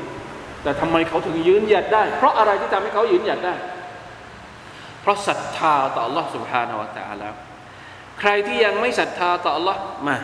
[0.63, 3.55] แต่ทำไมเขาถึงยืนหยัดได้ เพราะอะไรที่ทำให้เขายืนหยัดได้
[5.03, 7.29] เพ เพราะศรัทธาต่อ Allah سبحانه และ تعالى
[8.21, 9.77] ใครที่ยังไม่ศรัทธาต่อ Allah
[10.07, 10.17] มา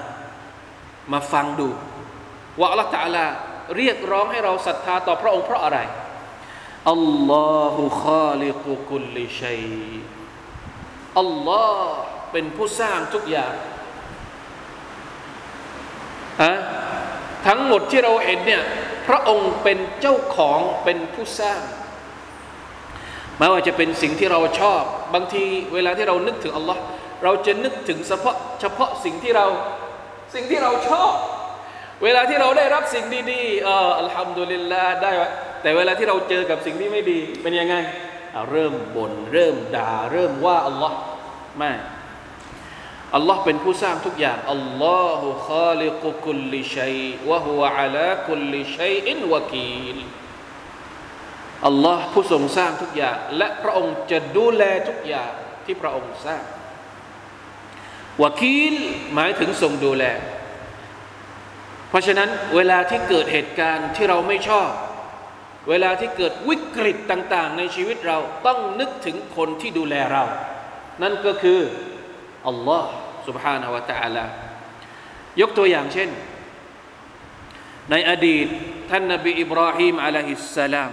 [1.12, 1.68] มาฟังดู
[2.60, 3.24] ว่า Allah تعالى
[3.75, 5.79] เรียกร้องให้เราศรัทธาต่อพระองค์เพราะอะไร
[6.91, 9.63] อัลลอฮุคาลิกุคุลลิชัย
[11.19, 11.97] อัลลอฮ์
[12.31, 13.53] เป็นผู้สร้างทุกอย่าง
[16.43, 16.55] ฮะ
[17.47, 18.63] ทั้งหมดที่เราเห็นเนี่ย
[19.07, 21.61] พระองค์เป็นเจ้าของเป็นผู้สร้าง
[23.37, 26.81] ไม่ว่าจะเป็นสิ่งที่เราชอบ บางทีเวลาที่เรานึกถึงอัลลอฮ์
[27.23, 29.47] เราจะนึกถึงเฉพาะเฉพาะสิ่งที่เรา
[30.33, 31.13] สิ่งที่เราชอบ
[32.03, 35.11] เวลาที่เราได้รับสิ่งดีๆเอออัลฮัมดุลิลลาห์ได้
[35.61, 37.75] แต่เวลาที่เราเจอกับสิ่งที่ไม่ดีเป็นยังไง
[38.51, 40.97] เริ่มบน่นเริ่มด่า เริ่มว่าอัลลอฮ์
[41.57, 41.71] ไม่
[43.15, 46.97] อัลลอฮ์เป็นผู้สร้างทุกอย่างอัลลอฮุคาลิกุคุลิชัย
[47.29, 49.97] วะฮุวะอัลาคุลิชัยอินวะกีล
[51.67, 55.31] อัลลอฮ์ผู้ทรงสร้างทุกอย่าง และพระองค์จะดูแลทุกอย่าง
[55.65, 56.43] ที่พระองค์สร้าง
[58.23, 58.75] วะกีล
[59.13, 60.05] หมายถึงทรงดูแล
[61.88, 64.70] เพราะฉะนั้นเวลาที่เกิดเหตุการณ์ที่เราไม่ชอบ
[65.70, 70.24] เวลาที่เกิดวิกฤตต่าง ๆ ในชีวิตเราต้องนึกถึงคนที่ดูแลเรา
[71.02, 71.60] นั่นก็คือ
[72.48, 72.90] อัลลอฮ์
[73.26, 74.24] سبحانه และ تعالى
[75.40, 76.08] ยกตัวอย่างเช่น
[77.90, 78.46] ในอดีต
[78.90, 80.92] ท่านนบีอิบราฮิมอะลัยฮิสสลาม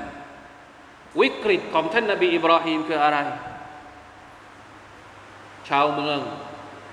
[1.21, 3.17] วิกฤตของท่านนบีอิบราฮิมคืออะไร
[5.69, 6.19] ชาวเมือง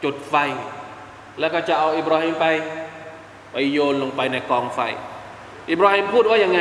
[0.05, 0.35] จุดไฟ
[1.41, 2.47] แล้วก็จะเอาอิบราฮิมไป
[3.54, 4.80] ไปโยนลงไปในกองไฟ
[5.72, 6.60] อิบราฮิมพูดว่ายังไง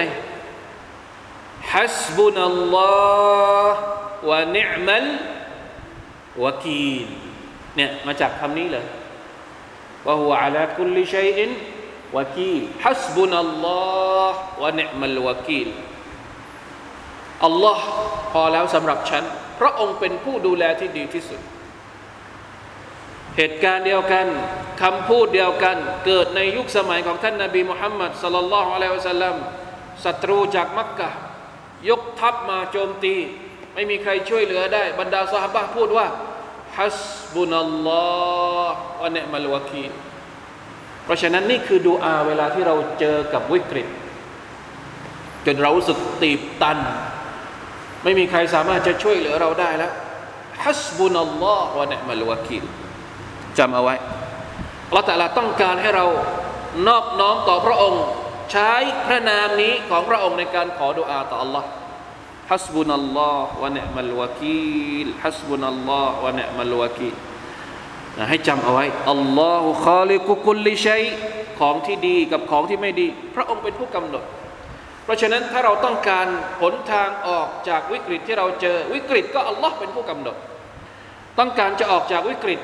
[1.72, 2.92] ฮัสบุนัลลอ
[3.70, 3.80] ฮ์
[4.28, 5.06] วะนิอมัล
[6.42, 7.08] วะกีล
[7.76, 8.86] เนี่ยมาจากคำนี้เลย
[10.06, 11.50] ว่าหัวอัลาคุลิชัยอิน
[12.16, 13.82] วะกีลฮัสบุนัลลอ
[14.32, 15.68] ฮ์วะนิมัลวะกีล
[17.44, 17.84] อัลลอฮ์
[18.32, 19.24] พอแล้วสำหรับฉัน
[19.60, 21.40] พระองค์เป็นผู้ดูแลที่ดีที่สุด
[23.36, 24.26] เหตุการณ์เดียวกัน
[24.82, 29.36] คำพูดเดียวกันเกิดในยุคสมัยของท่านนาบีมุฮัมมัดสลลัลลอฮุอะลัยฮิวะสัลลัม
[30.04, 31.10] ศัตรูจากมักกะ
[31.90, 33.14] ยกทัพมาโจมตี
[33.74, 36.06] ไม่มีใครช่วยเหลือได้ บรรดาสหายพูดว่า
[36.78, 37.00] ฮัส
[37.34, 38.04] บุนัลลอ
[38.70, 39.86] ฮ์วะเนมัลวะคี
[41.04, 43.86] เพราะฉะนั้นนี่คือดูอาเวลาที่เราเจอกับวิกฤต
[45.46, 46.78] จนเรารู้สึกตีบตัน
[48.04, 49.92] ไม่มีใครสามารถจะช่วยเหลือเราได้แล้ว
[50.64, 52.58] ฮัสบุนัลลอฮ์วะเนมัลวะคี
[53.58, 53.94] จำเอาไว้
[54.92, 56.06] เราแต่ละต้องการให้เรา
[56.86, 58.02] นอบน้อมต่อพระองค์
[58.52, 58.72] ใช้
[59.06, 61.64] พระนามนี้ของพระองค์ในการขอดุอาต่อ Allah
[62.50, 67.14] ฮัสบุนัลลอฮ์วะเนมัลวะกีลฮัสบุนัลลอฮ์วะเนมัลวะกีล
[68.30, 71.02] ให้จำเอาไว้อัลลอฮุคาลิกุกุลลิชัย
[71.60, 74.24] ของที่ดีกับของที่ไม่ดี พระองค์เป็นผู้กำหนด
[75.04, 76.26] เพราะฉะนั้นถ้าเราต้องการ
[76.62, 80.36] หนทางออกจากวิกฤตที่เราเจอวิกฤตก็อัลลอฮ์เป็นผู้กำหนด
[81.38, 82.60] ต้องการจะออกจากวิกฤต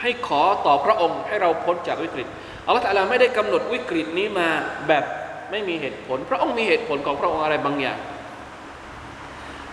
[0.00, 2.26] ให้ขอต่อพระองค์ให้เราพ้นจากวิกฤต
[2.66, 4.48] อัลลอฮฺตะลาไม่ได้กำหนดวิกฤตนี้มา
[4.88, 5.04] แบบ
[5.50, 7.98] ไม่มีเหตุผล พระองค์มีเหตุผลของพระองค์อะไรบางอย่าง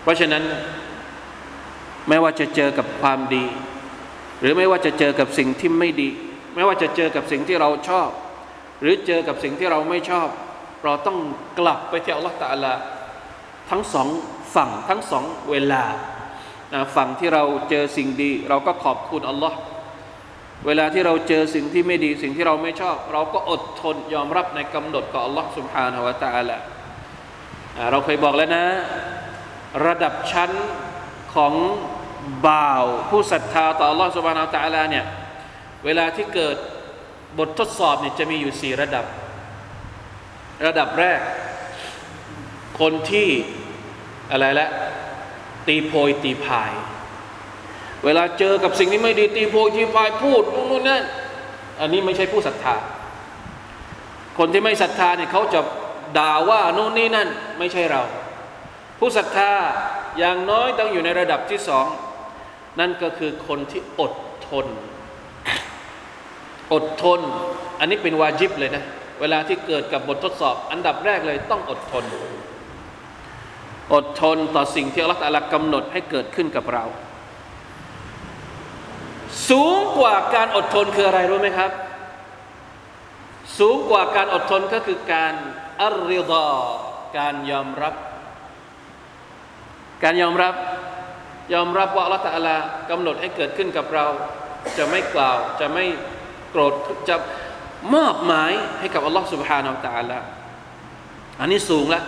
[0.01, 0.43] เพราะฉะนั้น
[2.09, 3.45] ไม่ว่าจะเจอกับความดี
[4.39, 6.09] หรือไม่ว่าจะเจอกับสิ่งที่ไม่ดี
[6.55, 8.09] ไม่ว่าจะเจอกับสิ่งที่เราชอบ
[8.81, 10.29] หรือเจอกับสิ่งที่เราไม่ชอบ
[10.83, 11.17] เราต้อง
[11.59, 12.73] กลับไปที่อัลลอฮฺตาลา
[13.69, 14.07] ทั้งสอง
[14.55, 15.83] ฝั่งทั้งสองเวลา
[16.95, 19.57] ฝั่งที่เราเจอสิ่งดี เราก็ขอบคุณอัลลอฮ์
[20.66, 26.56] เวลาที่เราเจอสิ่งที่ไม่ดี สิ่งที่เราไม่ชอบ เราก็อดทนยอมรับในกำหนดของอัลลอฮ์ سبحانه และ تعالى
[27.90, 28.64] เราเคยบอกแล้วนะ
[29.86, 30.50] ระดับชั้น
[31.34, 31.54] ของ
[32.46, 35.06] บ่าวผู้ศรัทธาต่อ Allah سبحانه และ تعالى เนี่ย
[35.84, 36.56] เวลาที่เกิด
[37.38, 39.04] บททดสอบเนี่ยจะมีอยู่สี่ระดับ
[40.66, 41.20] ระดับแรก
[42.80, 43.28] คนที่
[44.32, 44.68] อะไรละ
[45.66, 46.72] ตีโพยตีพาย
[48.05, 51.03] เวลาเจอกับสิ่งที่ไม่ดีตีโพยตีพายพูดนู่นนั่น
[51.79, 52.75] อันนี้ไม่ใช่ผู้ศรัทธา
[54.37, 55.59] คนที่ไม่ศรัทธาเนี่ยเขาจะ
[56.17, 57.27] ด่าว่าโน่นนี่นั่น
[57.59, 58.01] ไม่ใช่เรา
[58.99, 59.51] ผู้ศรัทธา
[60.19, 61.85] อย่างน้อยต้องอยู่ในระดับที่สอง
[62.79, 64.13] นั่นก็คือคนที่อด
[64.47, 64.65] ทน
[66.73, 67.19] อดทน
[67.79, 68.83] อันนี้เป็นวาจิบเลยนะ
[69.21, 72.03] เวลาที่เกิดกับบททดสอบ อันดับแรกเลยต้องอดทน
[73.93, 76.85] อดทนต่อสิ่งที่อัลลอฮฺกำหนดให้เกิดขึ้นกับเรา
[79.49, 81.71] สูงกว่าการอดทนคืออะไรรู้ไหมครับ
[83.59, 85.33] สูงกว่าการอดทนก็คือการ
[85.81, 86.49] อัลริดา
[87.17, 87.93] การยอมรับ
[90.03, 90.53] การยอมรับ
[91.53, 92.55] ยอมรับว่าอัลลอฮฺตะลลา
[92.89, 94.05] กำหนดให้เกิดขึ้นกับเรา
[94.77, 95.85] จะไม่กล่าวจะไม่
[96.51, 96.73] โกรธ
[97.09, 97.15] จะ
[97.93, 100.19] มอบหมายให้กับอัลลอฮฺสุบฮานาอัลตะลา
[101.39, 102.03] อันนี้สูงแล้ว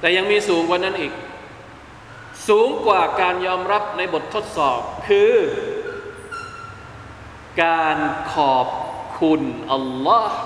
[0.00, 1.12] แต่ยังมีสูงกว่านั้นอีก
[2.48, 5.34] สูงกว่าการยอมรับในบททดสอบคือ
[7.62, 7.98] การ
[8.34, 8.68] ขอบ
[9.20, 9.42] คุณ
[9.72, 10.38] อัลลอฮ์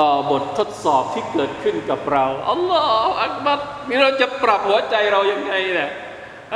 [0.00, 3.58] ต่อบททดสอบที่เกิดขึ้นกับเราอัลลอฮ์อักบัร
[3.88, 5.90] นี่เราจะปรับหัวใจเรายังไงเนี่ย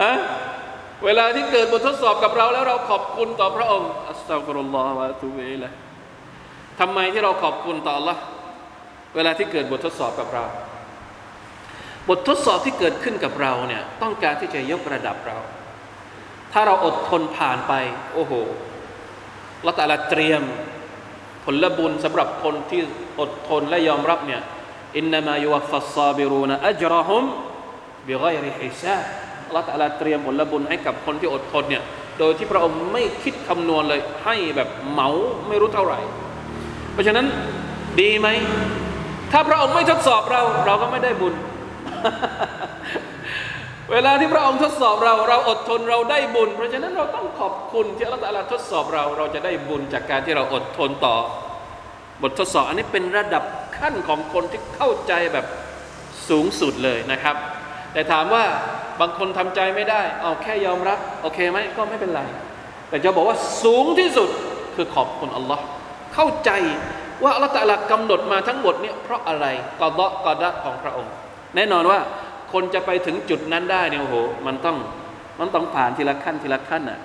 [0.01, 0.12] ฮะ
[1.05, 5.70] เวลาที่เกิดบททดสอบกับเราแล้วเราขอบคุณต่อพระองค์อัสตัฟุรุลลอฮฺวะตุบิละ
[6.81, 8.16] ทำไมที่เราขอบคุณต่อ Allah
[9.14, 10.45] เวลาที่เกิดบททดสอบกับเรา
[12.09, 15.39] บททดสอบที่เกิดขึ้นกับเราเนี่ยต้องการที่จะยกระดับเรา
[16.53, 17.73] ถ้าเราอดทนผ่านไป
[18.14, 18.33] โอ้โห
[19.66, 20.42] ละต่ละเตรียม
[21.44, 22.80] ผลบุญสำหรับคนที่
[23.20, 24.42] อดทนและยอมรับเนี่ย
[24.96, 27.24] อินนามายุวัฟัสซาบิรูนอัจรอฮุม
[28.06, 28.98] บิไกริฮิซา
[29.54, 31.82] ละต่ละเตรียมผลบุญให้กับคนที่อดทนเนี่ย
[32.18, 35.08] โดยที่พระองค์ไม่คิดคำนวณเลย ให้แบบเหมา
[35.48, 36.00] ไม่รู้เท่าไหร่
[36.92, 37.26] เพราะฉะนั้น
[38.00, 38.28] ดีไหม
[39.32, 41.34] ถ้าพระองค์ไม่ทดสอบเรา เราก็ไม่ได้บุญ
[43.91, 51.16] เวลาที่พระองค์ทดสอบเรา เราอดทนเราได้บุญ เพราะฉะนั้นเราต้องขอบคุณที่อัลลอฮฺทดสอบเรา เราจะได้บุญจากการที่เราอดทนต่อ
[52.22, 53.45] บททดสอบ อันนี้เป็นระดับ
[53.78, 55.47] ขั้นของคนที่เข้าใจแบบ
[56.28, 57.37] สูงสุดเลยนะครับ
[57.93, 58.45] แต่ถามว่า
[59.01, 62.22] บางคนทำใจไม่ได้ เอาแค่ยอมรับ โอเคไหมก็ไม่เป็นไร
[62.89, 64.28] แต่จะบอกว่าสูงที่สุด
[64.74, 65.64] คือขอบคุณอัลลอฮ์
[66.14, 66.51] เข้าใจ
[67.22, 69.47] ว่าอัลลอฮฺกำหนดมาทั้งหมดเนี่ยเพราะอะไร
[69.80, 71.12] กอดะกอดะของพระองค์
[71.57, 71.99] แน่นอนว่า
[72.53, 74.15] คนจะไปถึงจุดนั้นได้เนี่ยโอ้โห
[74.45, 74.78] มันต้อง
[75.39, 76.99] มันต้องผ่านทีละขั้นทีละขั้นอ่ะ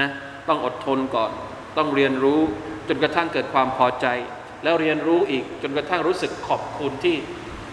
[0.00, 0.08] นะ
[0.48, 1.30] ต้องอดทนก่อน
[1.76, 2.40] ต้องเรียนรู้
[2.88, 4.06] จนกระทั่งเกิดความพอใจ
[4.62, 7.16] แล้วเรียนรู้อีกจนกระทั่งรู้สึกขอบคุณที่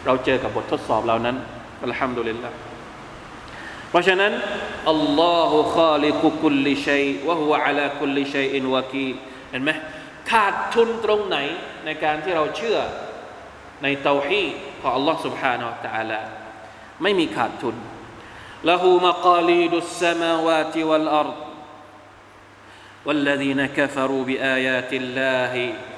[0.06, 1.36] เราเจอกับบททดสอบเหล่านั้น
[1.84, 2.52] อัลฮัมดุลิลละ
[3.90, 4.32] เพราะฉะนั้น
[4.90, 9.10] อัลลอฮฺข้าลิกุกุลลิชัยวะฮุวะอัลากุลลิชัยอินวะกี
[9.52, 9.72] เห็นไหม
[10.32, 11.38] ขาดทุนตรงไหน
[11.86, 12.78] ในการที่เราเชื่อ
[13.84, 14.44] ในเตาฮี
[14.82, 16.22] ของ Allah سبحانه และ تعالى
[17.02, 17.76] ไม่มีขาดทุน
[18.70, 21.38] ละหูมกาลีดุสสมาวาติวัลอัรด
[23.08, 25.54] والذين كفروا بآيات الله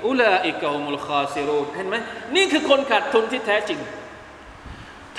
[0.07, 1.95] أولئك هم الخاسرون เห็นไหม
[2.35, 3.79] นี่คือคนขาดทุนที่แท้จริง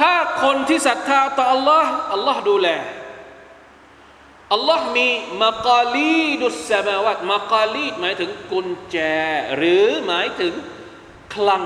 [0.01, 1.85] ถ้าคนที่ศรัทธาต่อ Allah
[2.17, 2.69] Allah ดูแล
[4.53, 5.09] อัลลอฮ์มี
[5.43, 8.97] มากาลีดุสซามาวะมากาลีดหมายถึงกุญแจ
[9.57, 10.53] หรือหมายถึง
[11.35, 11.63] คลัง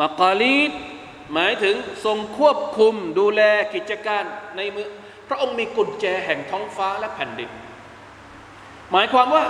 [0.00, 0.72] มากาลีด
[1.33, 3.41] หมายถึงทรงควบคุมดูแล
[3.73, 4.23] กิจการ
[4.57, 4.87] ในมือ
[5.27, 7.49] พระองค์มีกุญแจแห่งท้องฟ้าและแผ่นดิน
[8.91, 9.43] หมายความว่า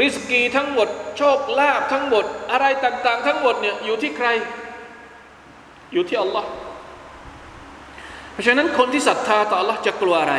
[0.00, 4.28] ริสกีทั้งหมด โชคลาภทั้งหมด อะไรต่างๆ ทั้งหมดเนี่ยอยู่ที่ใคร
[5.92, 6.48] อยู่ที่อัลลอฮ์
[8.32, 10.34] เพราะฉะนั้นคนที่ศรัทธาต่อ Allah จะกลัวอะไร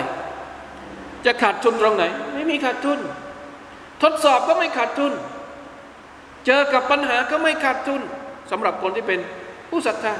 [1.26, 3.00] จะขาดทุนตรงไหน ไม่มีขาดทุน
[4.04, 5.14] ทดสอบก็ไม่ขาดทุน
[6.46, 8.02] เจอกับปัญหาก็ไม่ขาดทุน
[8.52, 9.20] สำหรับคนที่เป็น
[9.71, 10.15] ผู้ศรัทธา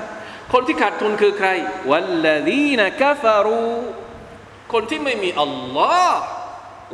[0.53, 1.49] คนที่ขาดทุนคือใคร
[1.91, 3.71] วัลลดีนกาฟารู
[4.73, 6.21] คนที่ไม่มีอัลลอฮ์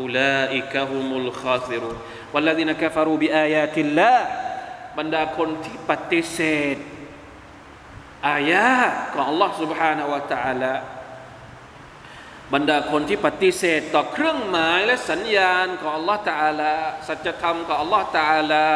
[0.00, 1.90] อุลาอิกะฮุมุลคาซิรุ
[2.34, 4.14] วัลลดีนกาฟารูบิอายาติลลา
[4.98, 6.40] บรรดาคนที่ปฏิเส
[6.74, 6.76] ธ
[8.28, 8.66] อายะ
[9.14, 10.74] ของ Allah سبحانه และ تعالى
[12.54, 16.74] บรรดาคนที่ปฏิเสธต่อเครื่องหมายและสัญญาณของ Allah تعالى
[17.08, 18.66] สัจธรรมของ Allah تعالى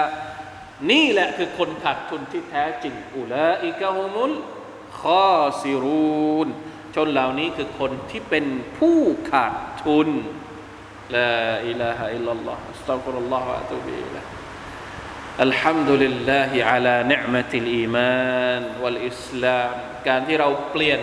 [0.89, 6.47] นี่แหละคือคนขาดทุนที่แท้จริงأولئك هم الخاسرون
[6.95, 8.45] ชนเหล่านี้คือคนที่เป็น
[8.77, 8.99] ผู้
[9.31, 9.53] ขาด
[9.83, 10.09] ทุน
[11.15, 19.73] لا إله إلا الله أستغفر الله وأتوب إليه الحمد لله على نعمة الإيمان والإسلام
[20.07, 21.01] การที่เราเปลี่ยน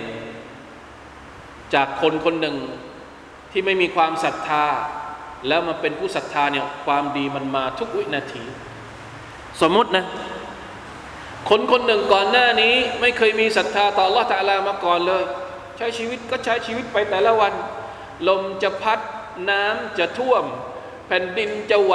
[1.74, 2.56] จากคนคนหนึ่ง
[3.52, 4.66] ที่ไม่มีความศรัทธา
[5.48, 8.44] แล้วมาเป็นผู้ศรัทธาเนี่ยความดีมันมาทุกวินาที
[9.60, 10.06] สมมตินะ
[11.48, 15.24] คนคนหนึ่งก่อนหน้านี้ ไม่เคยมีศรัทธาต่อ Allah ตาลามาก่อนเลย
[15.76, 17.52] ใช้ชีวิตก็ใช้ชีวิตไปแต่ละวัน
[18.28, 18.98] ลมจะพัด
[19.50, 20.44] น้ำจะท่วม
[21.06, 21.94] แผ่นดินจะไหว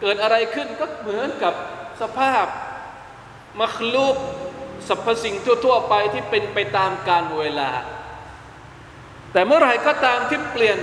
[0.00, 1.54] เกิดอะไรขึ้นก็เหมือนกับ
[2.00, 2.46] สภาพ
[3.60, 4.16] มัคลูก
[4.88, 5.34] สรรพสิ่ง
[5.64, 7.70] ทั่ว ๆ ไปที่เป็นไปตามการเวลา
[9.32, 10.78] แต่เมื่อไหร่ก็ตามที่เปลี่ยน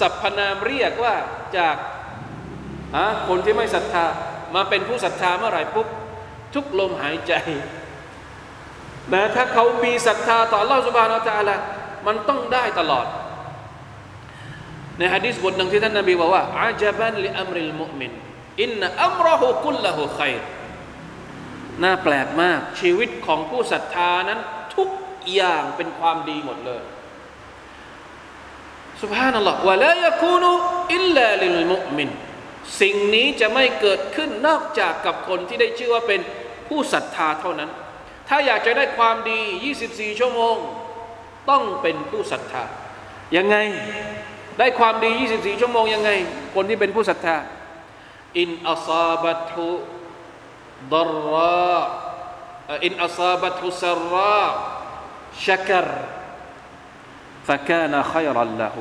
[0.00, 1.14] สรรพนามเรียกว่า
[1.58, 1.76] จาก
[3.28, 4.06] คนที่ไม่ศรัทธา
[4.55, 5.87] มาเป็นผู้ศรัทธาเมื่อไหร่ปุ๊บ
[6.53, 7.33] ทุกลมหายใจ
[9.13, 11.55] นะถ้าเขามีศรัทธาต่อ Allah سبحانه และ تعالى
[12.07, 13.05] มันต้องได้ตลอด
[14.97, 18.11] ในฮะดีษบทหนึ่งที่ท่านนบีบอกว่าอาจบันลิอัมริลมุมิน
[18.61, 20.33] อินนอัมรหุกุลละหุขัย
[21.83, 24.39] น่าแปลกมาก ชีวิตของผู้ศรัทธานั้น
[24.75, 24.89] ทุก
[25.33, 26.81] อย่างเป็นความดีหมดเลย
[29.01, 29.51] สุบฮานัล
[32.61, 36.21] ลอฮ์วะลายกูนุอิลลาลิลมุมินสิ่งนี้จะไม่เกิดขึ้นนอกจากกับคนที่ได้ชื่อว่าเป็น
[36.67, 37.69] ผู้ศรัทธาเท่านั้น
[38.29, 39.39] ถ้าอยากจะได้ความดี
[39.79, 40.55] 24 ชั่วโมง
[41.49, 42.63] ต้องเป็นผู้ศรัทธา
[43.37, 43.57] ยังไง
[44.59, 46.11] ได้ความดี 24 ชั่วโมงยังไง
[46.55, 47.37] คนที่เป็นผู้ศรัทธา
[48.39, 49.69] อินอัซาบัตุ
[50.93, 50.95] ด
[51.31, 51.79] รา
[52.85, 54.43] อินอัซาบัตุสรา
[55.45, 55.87] ชักร
[57.47, 58.75] فكان خيرا له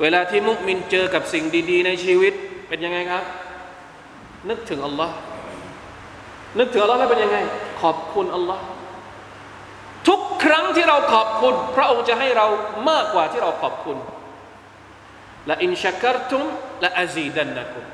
[0.00, 2.32] เวลาที่มุมินเจอกับสิ่งดี ๆ ในชีวิต
[2.68, 3.24] เป็นยังไงครับ
[4.48, 5.14] นึกถึงอัลลอฮ์
[6.58, 7.38] นึกถึงอัลลอฮ์แล้วเป็นยังไง
[7.82, 8.64] ขอบคุณอัลลอฮ์
[10.08, 12.46] ทุกครั้งที่เราขอบคุณ พระองค์จะให้เรา
[12.90, 13.96] มากกว่าที่เราขอบคุณ
[15.50, 16.42] ละอินชักรตุม
[16.84, 17.84] ละอาซีดันนะคุม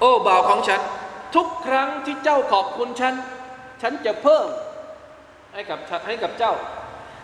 [0.00, 0.80] โอ้บ่าวของฉัน
[1.36, 3.14] ทุกครั้งที่เจ้าขอบคุณฉัน
[3.82, 4.46] ฉันจะเพิ่ม
[5.52, 6.52] ให้กับให้กับเจ้า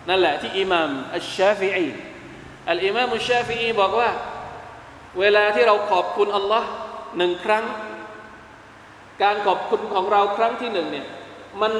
[0.09, 1.87] นั่นแหละที่อิหม่ามอัชชาฟิอี
[2.69, 4.09] อัลอิมามอัชาฟีบอกว่า
[5.19, 6.69] เวลาที่เราขอบคุณอัลลอฮ์
[7.17, 7.65] หนึ่งครั้ง
[9.23, 11.05] การขอบคุณของเราครั้งที่หนึ่งเนี่ย
[11.61, 11.73] มัน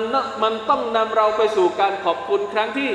[0.43, 2.91] มันต้องนำเราไปสู่การขอบคุณครั้งที่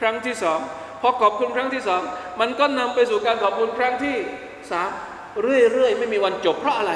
[0.00, 0.60] ครั้งที่สอง
[1.00, 2.02] พอขอบคุณครั้งที่สอง
[2.40, 4.16] มันก็นำไปสู่การขอบคุณครั้งที่
[4.70, 4.90] สาม
[5.42, 6.92] เรื่อยๆไม่มีวันจบเพราะอะไร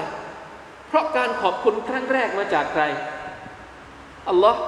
[0.89, 2.83] เพราะการขอบคุณครั้งแรกมาจากใคร
[4.29, 4.61] อัลลอฮ์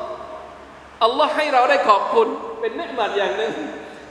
[1.05, 2.29] อัลลอฮ์ให้เราได้ขอบคุณ
[2.61, 3.53] เป็นเนืหมัดอย่างหนึ่ง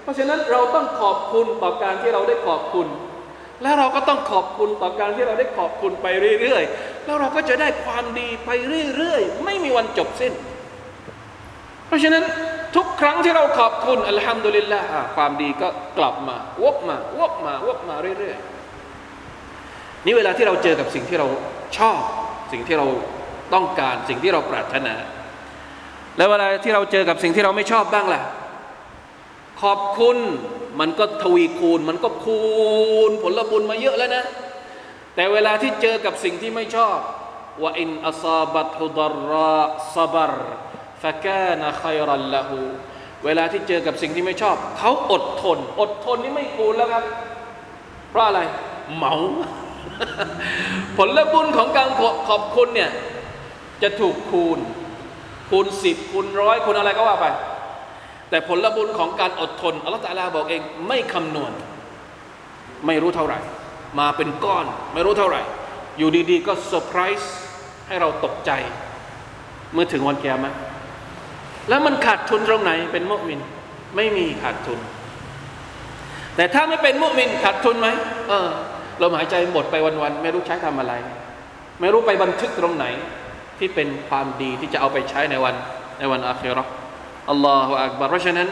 [0.04, 2.88] เพราะฉะนั้นเราต้องขอบคุณต่อการที่เราได้ขอบคุณ
[3.62, 6.08] และเราก็ต้องขอบคุณต่อการที่เราได้ขอบคุณไป
[6.42, 8.50] เรื่อยๆ แล้วเราก็จะได้ความดีไป
[8.96, 10.34] เรื่อยๆ ไม่มีวันจบสิ้น
[11.88, 12.24] เพราะฉะนั้น
[12.76, 14.80] ทุกครั้งที่เราขอบคุณอัลฮัมดุลิลละ
[15.16, 21.28] ความดีก็กลับมาวกมาวกมาวกมาเรื่อยๆ นี่เวลาที่เราเจอกับสิ่งที่เรา
[21.78, 22.00] ชอบ
[22.52, 22.88] สิ่งที่เรา
[23.54, 24.96] ต้องการสิ่งที่เราปรารถนา
[26.18, 28.22] แล้วเวลาที่เราเจอกับสิ่งที่เราไม่ชอบบ้างล่ะ
[29.64, 30.18] ขอบคุณ
[30.80, 32.42] มันก็ทวีคูณ มันก็คู
[33.10, 34.24] ณผลบุญมาเยอะแล้วนะ
[35.16, 36.98] แต่เวลาที่เจอกับสิ่งที่ไม่ชอบ
[37.62, 39.00] ว่าอินอัซาบัตฮุด
[39.32, 39.58] รา
[39.96, 40.34] ซาบร
[41.02, 42.60] ฟะกานะคอยรันละหู
[43.26, 47.04] เวลาที่เจอกับสิ่งที่ไม่ชอบ เขาอดทน อดทนนี่ไม่คูณแล้วครับ
[48.10, 48.42] เพราะอะไร
[48.96, 49.14] เหมา
[50.98, 51.90] ผลบุญของการ
[52.30, 52.92] ขอบคุณเนี่ย
[53.82, 54.60] จะถูกคูณ
[55.50, 57.28] คูณสิบคูณร้อยคูณอะไรก็ว่าไป
[58.34, 61.52] แต่ผลบุญของการอดทนอัลลอฮฺ تعالى บอกเองไม่คำนวณ
[62.86, 63.40] ไม่รู้เท่าไหร่
[64.00, 65.42] มาเป็นก้อน ไม่รู้เท่าไหร่
[65.98, 67.36] อยู่ดีๆ ก็เซอร์ไพรส์
[67.88, 68.52] ให้เราตกใจ
[69.74, 70.54] เมื่อถึงวันกิยามะฮฺ
[71.70, 73.40] แล้วมันขาดทุนตรงไหนเป็นมุมิน
[73.96, 74.80] ไม่มีขาดทุน
[76.36, 77.88] แต่ถ้าไม่เป็นมุมินขาดทุนไหม
[78.30, 78.48] เออ
[79.02, 80.94] ลมหายใจหมดไปวันๆไม่รู้ใช้ทำอะไร
[81.82, 82.86] ไม่รู้ไปบันทึกตรงไหน
[83.60, 85.56] ที่เป็นความดีที่จะเอาไปใช้ในวัน
[86.00, 86.83] ในวันอาคิรอ
[87.30, 88.48] อัลลอฮฺอักบารเพราะฉะนั้น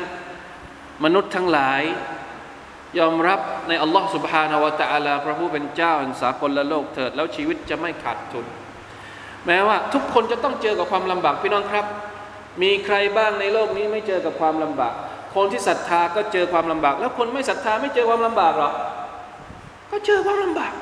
[1.04, 1.82] มนุษย์ทั้งหลาย
[3.00, 8.46] ยอมรับในอัลลอฮฺสุบฮานาวะตะอาลาพระผู้เป็นเจ้าแห่งสากลและโลกเถิด แล้วชีวิตจะไม่ขาดทุน
[9.46, 11.86] แม้ว่าทุกคนจะต้องเจอกับความลำบากพี่น้องครับ
[12.62, 14.94] มีใครบ้างในโลกนี้ไม่เจอกับความลำบาก
[15.36, 18.72] คนที่ศรัทธาก็เจอความลำบาก แล้วคนไม่ศรัทธาไม่เจอความลำบากหรอ
[19.92, 20.74] ก็เจอความลำบาก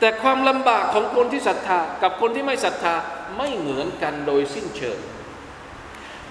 [0.00, 2.94] แต่ความลำบากของคนที่ศรัทธากับคนที่ไม่ศรัทธา
[3.38, 4.98] ไม่เหมือนกันโดยสิ้นเชิง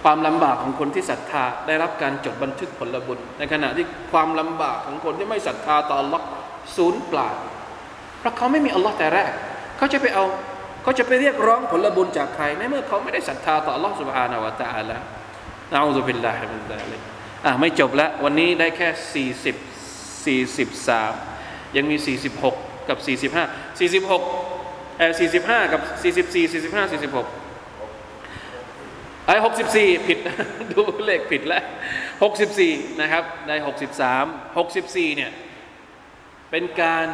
[0.02, 6.20] ความลำบากของคนที่ศรัทธาได้รับการจดบันทึกผลบุญ ในขณะที่ความลำบากของคนที่ไม่ศรัทธาต่อ Allah
[6.76, 7.30] ศูนย์เปล่า
[8.18, 9.30] เพราะเขาไม่มี Allah แต่แรก
[9.76, 10.24] เขาจะไปเอา
[10.82, 14.96] เขาจะไปเรียกร้องผลบุญจากใครในเมื่อเขาไม่ได้ศรัทธาต่อ Allah سبحانه และ تعالى
[15.72, 17.00] นะอูซุบิลลาฮิมินซาลิก
[17.44, 18.88] อ่ะไม่จบแล้ววันนี้ได้แค่
[20.34, 21.96] 40 43 ยังมี
[22.46, 22.98] 46 กับ
[23.78, 25.12] 45 46เอ่อ
[25.42, 26.04] 45 กับ 44
[26.52, 27.45] 45 46
[29.27, 29.35] ไอ้
[29.73, 30.19] 64ผิด
[30.71, 31.63] ดูเลขผิดแล้ว
[32.31, 33.51] 64นะครับใน
[34.05, 35.31] 63 64เนี่ย
[36.51, 37.07] เป็นการ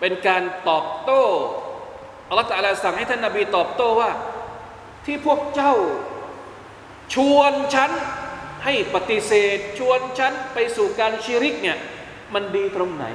[0.00, 1.22] เป็นการตอบโต้
[2.28, 4.10] อัลลอฮฺตะลาสั่งให้ท่านนาบีตอบโต้ว่า
[5.06, 5.74] ที่พวกเจ้า
[7.14, 7.90] ชวนฉัน
[8.64, 11.78] ให้ปฏิเสธ ชวนฉันไปสู่การชิริกเนี่ย
[12.34, 13.06] มันดีตรงไหน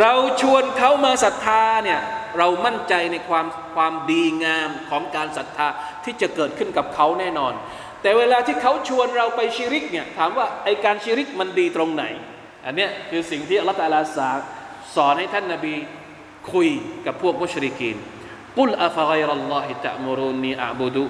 [0.00, 2.00] เราชวนเขามาศรัทธาเนี่ย
[2.37, 3.45] เรามั่นใจในความ
[3.75, 5.67] ความดีงามของการศรัทธา
[6.03, 7.53] ที่จะเกิดขึ้นกับเขาแน่นอน
[8.01, 12.03] แต่เวลาที่เขาชวนเราไปชิริกเนี่ยถามว่าไอการชิริกมันดีตรงไหน
[12.65, 14.01] อันเนี้ยคือสิ่งที่อัลลอฮฺตะลา
[14.95, 15.75] สอนให้ท่านนาบี
[16.51, 16.69] คุย
[17.05, 17.97] กับพวกมุชริกีน
[18.57, 21.05] กุลอัฟไกรัลลอฮิตะมุรุนีอาบุดุ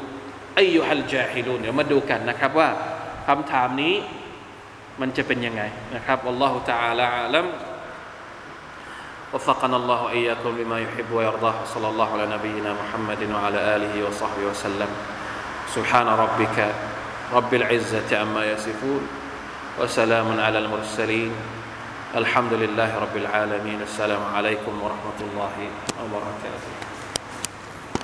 [0.59, 2.69] อายุฮัลจาฮิลูนเดี๋ยวมาดูกันนะครับว่า
[3.27, 3.93] คำถามนี้
[5.01, 5.63] มันจะเป็นยังไง
[5.95, 7.45] นะครับอัลลอฮฺ تعالى อาลัม
[9.34, 14.90] وفقنا الله وإياكم لما يحب ويرضاه صلى الله على نبينا محمد وعلى آله وصحبه وسلم.
[15.74, 16.74] سبحان ربك
[17.32, 19.02] رب العزة عما يصفون
[19.78, 21.32] وسلام على المرسلين.
[22.14, 23.82] الحمد لله رب العالمين.
[23.82, 25.54] السلام عليكم ورحمة الله
[26.02, 26.69] وبركاته.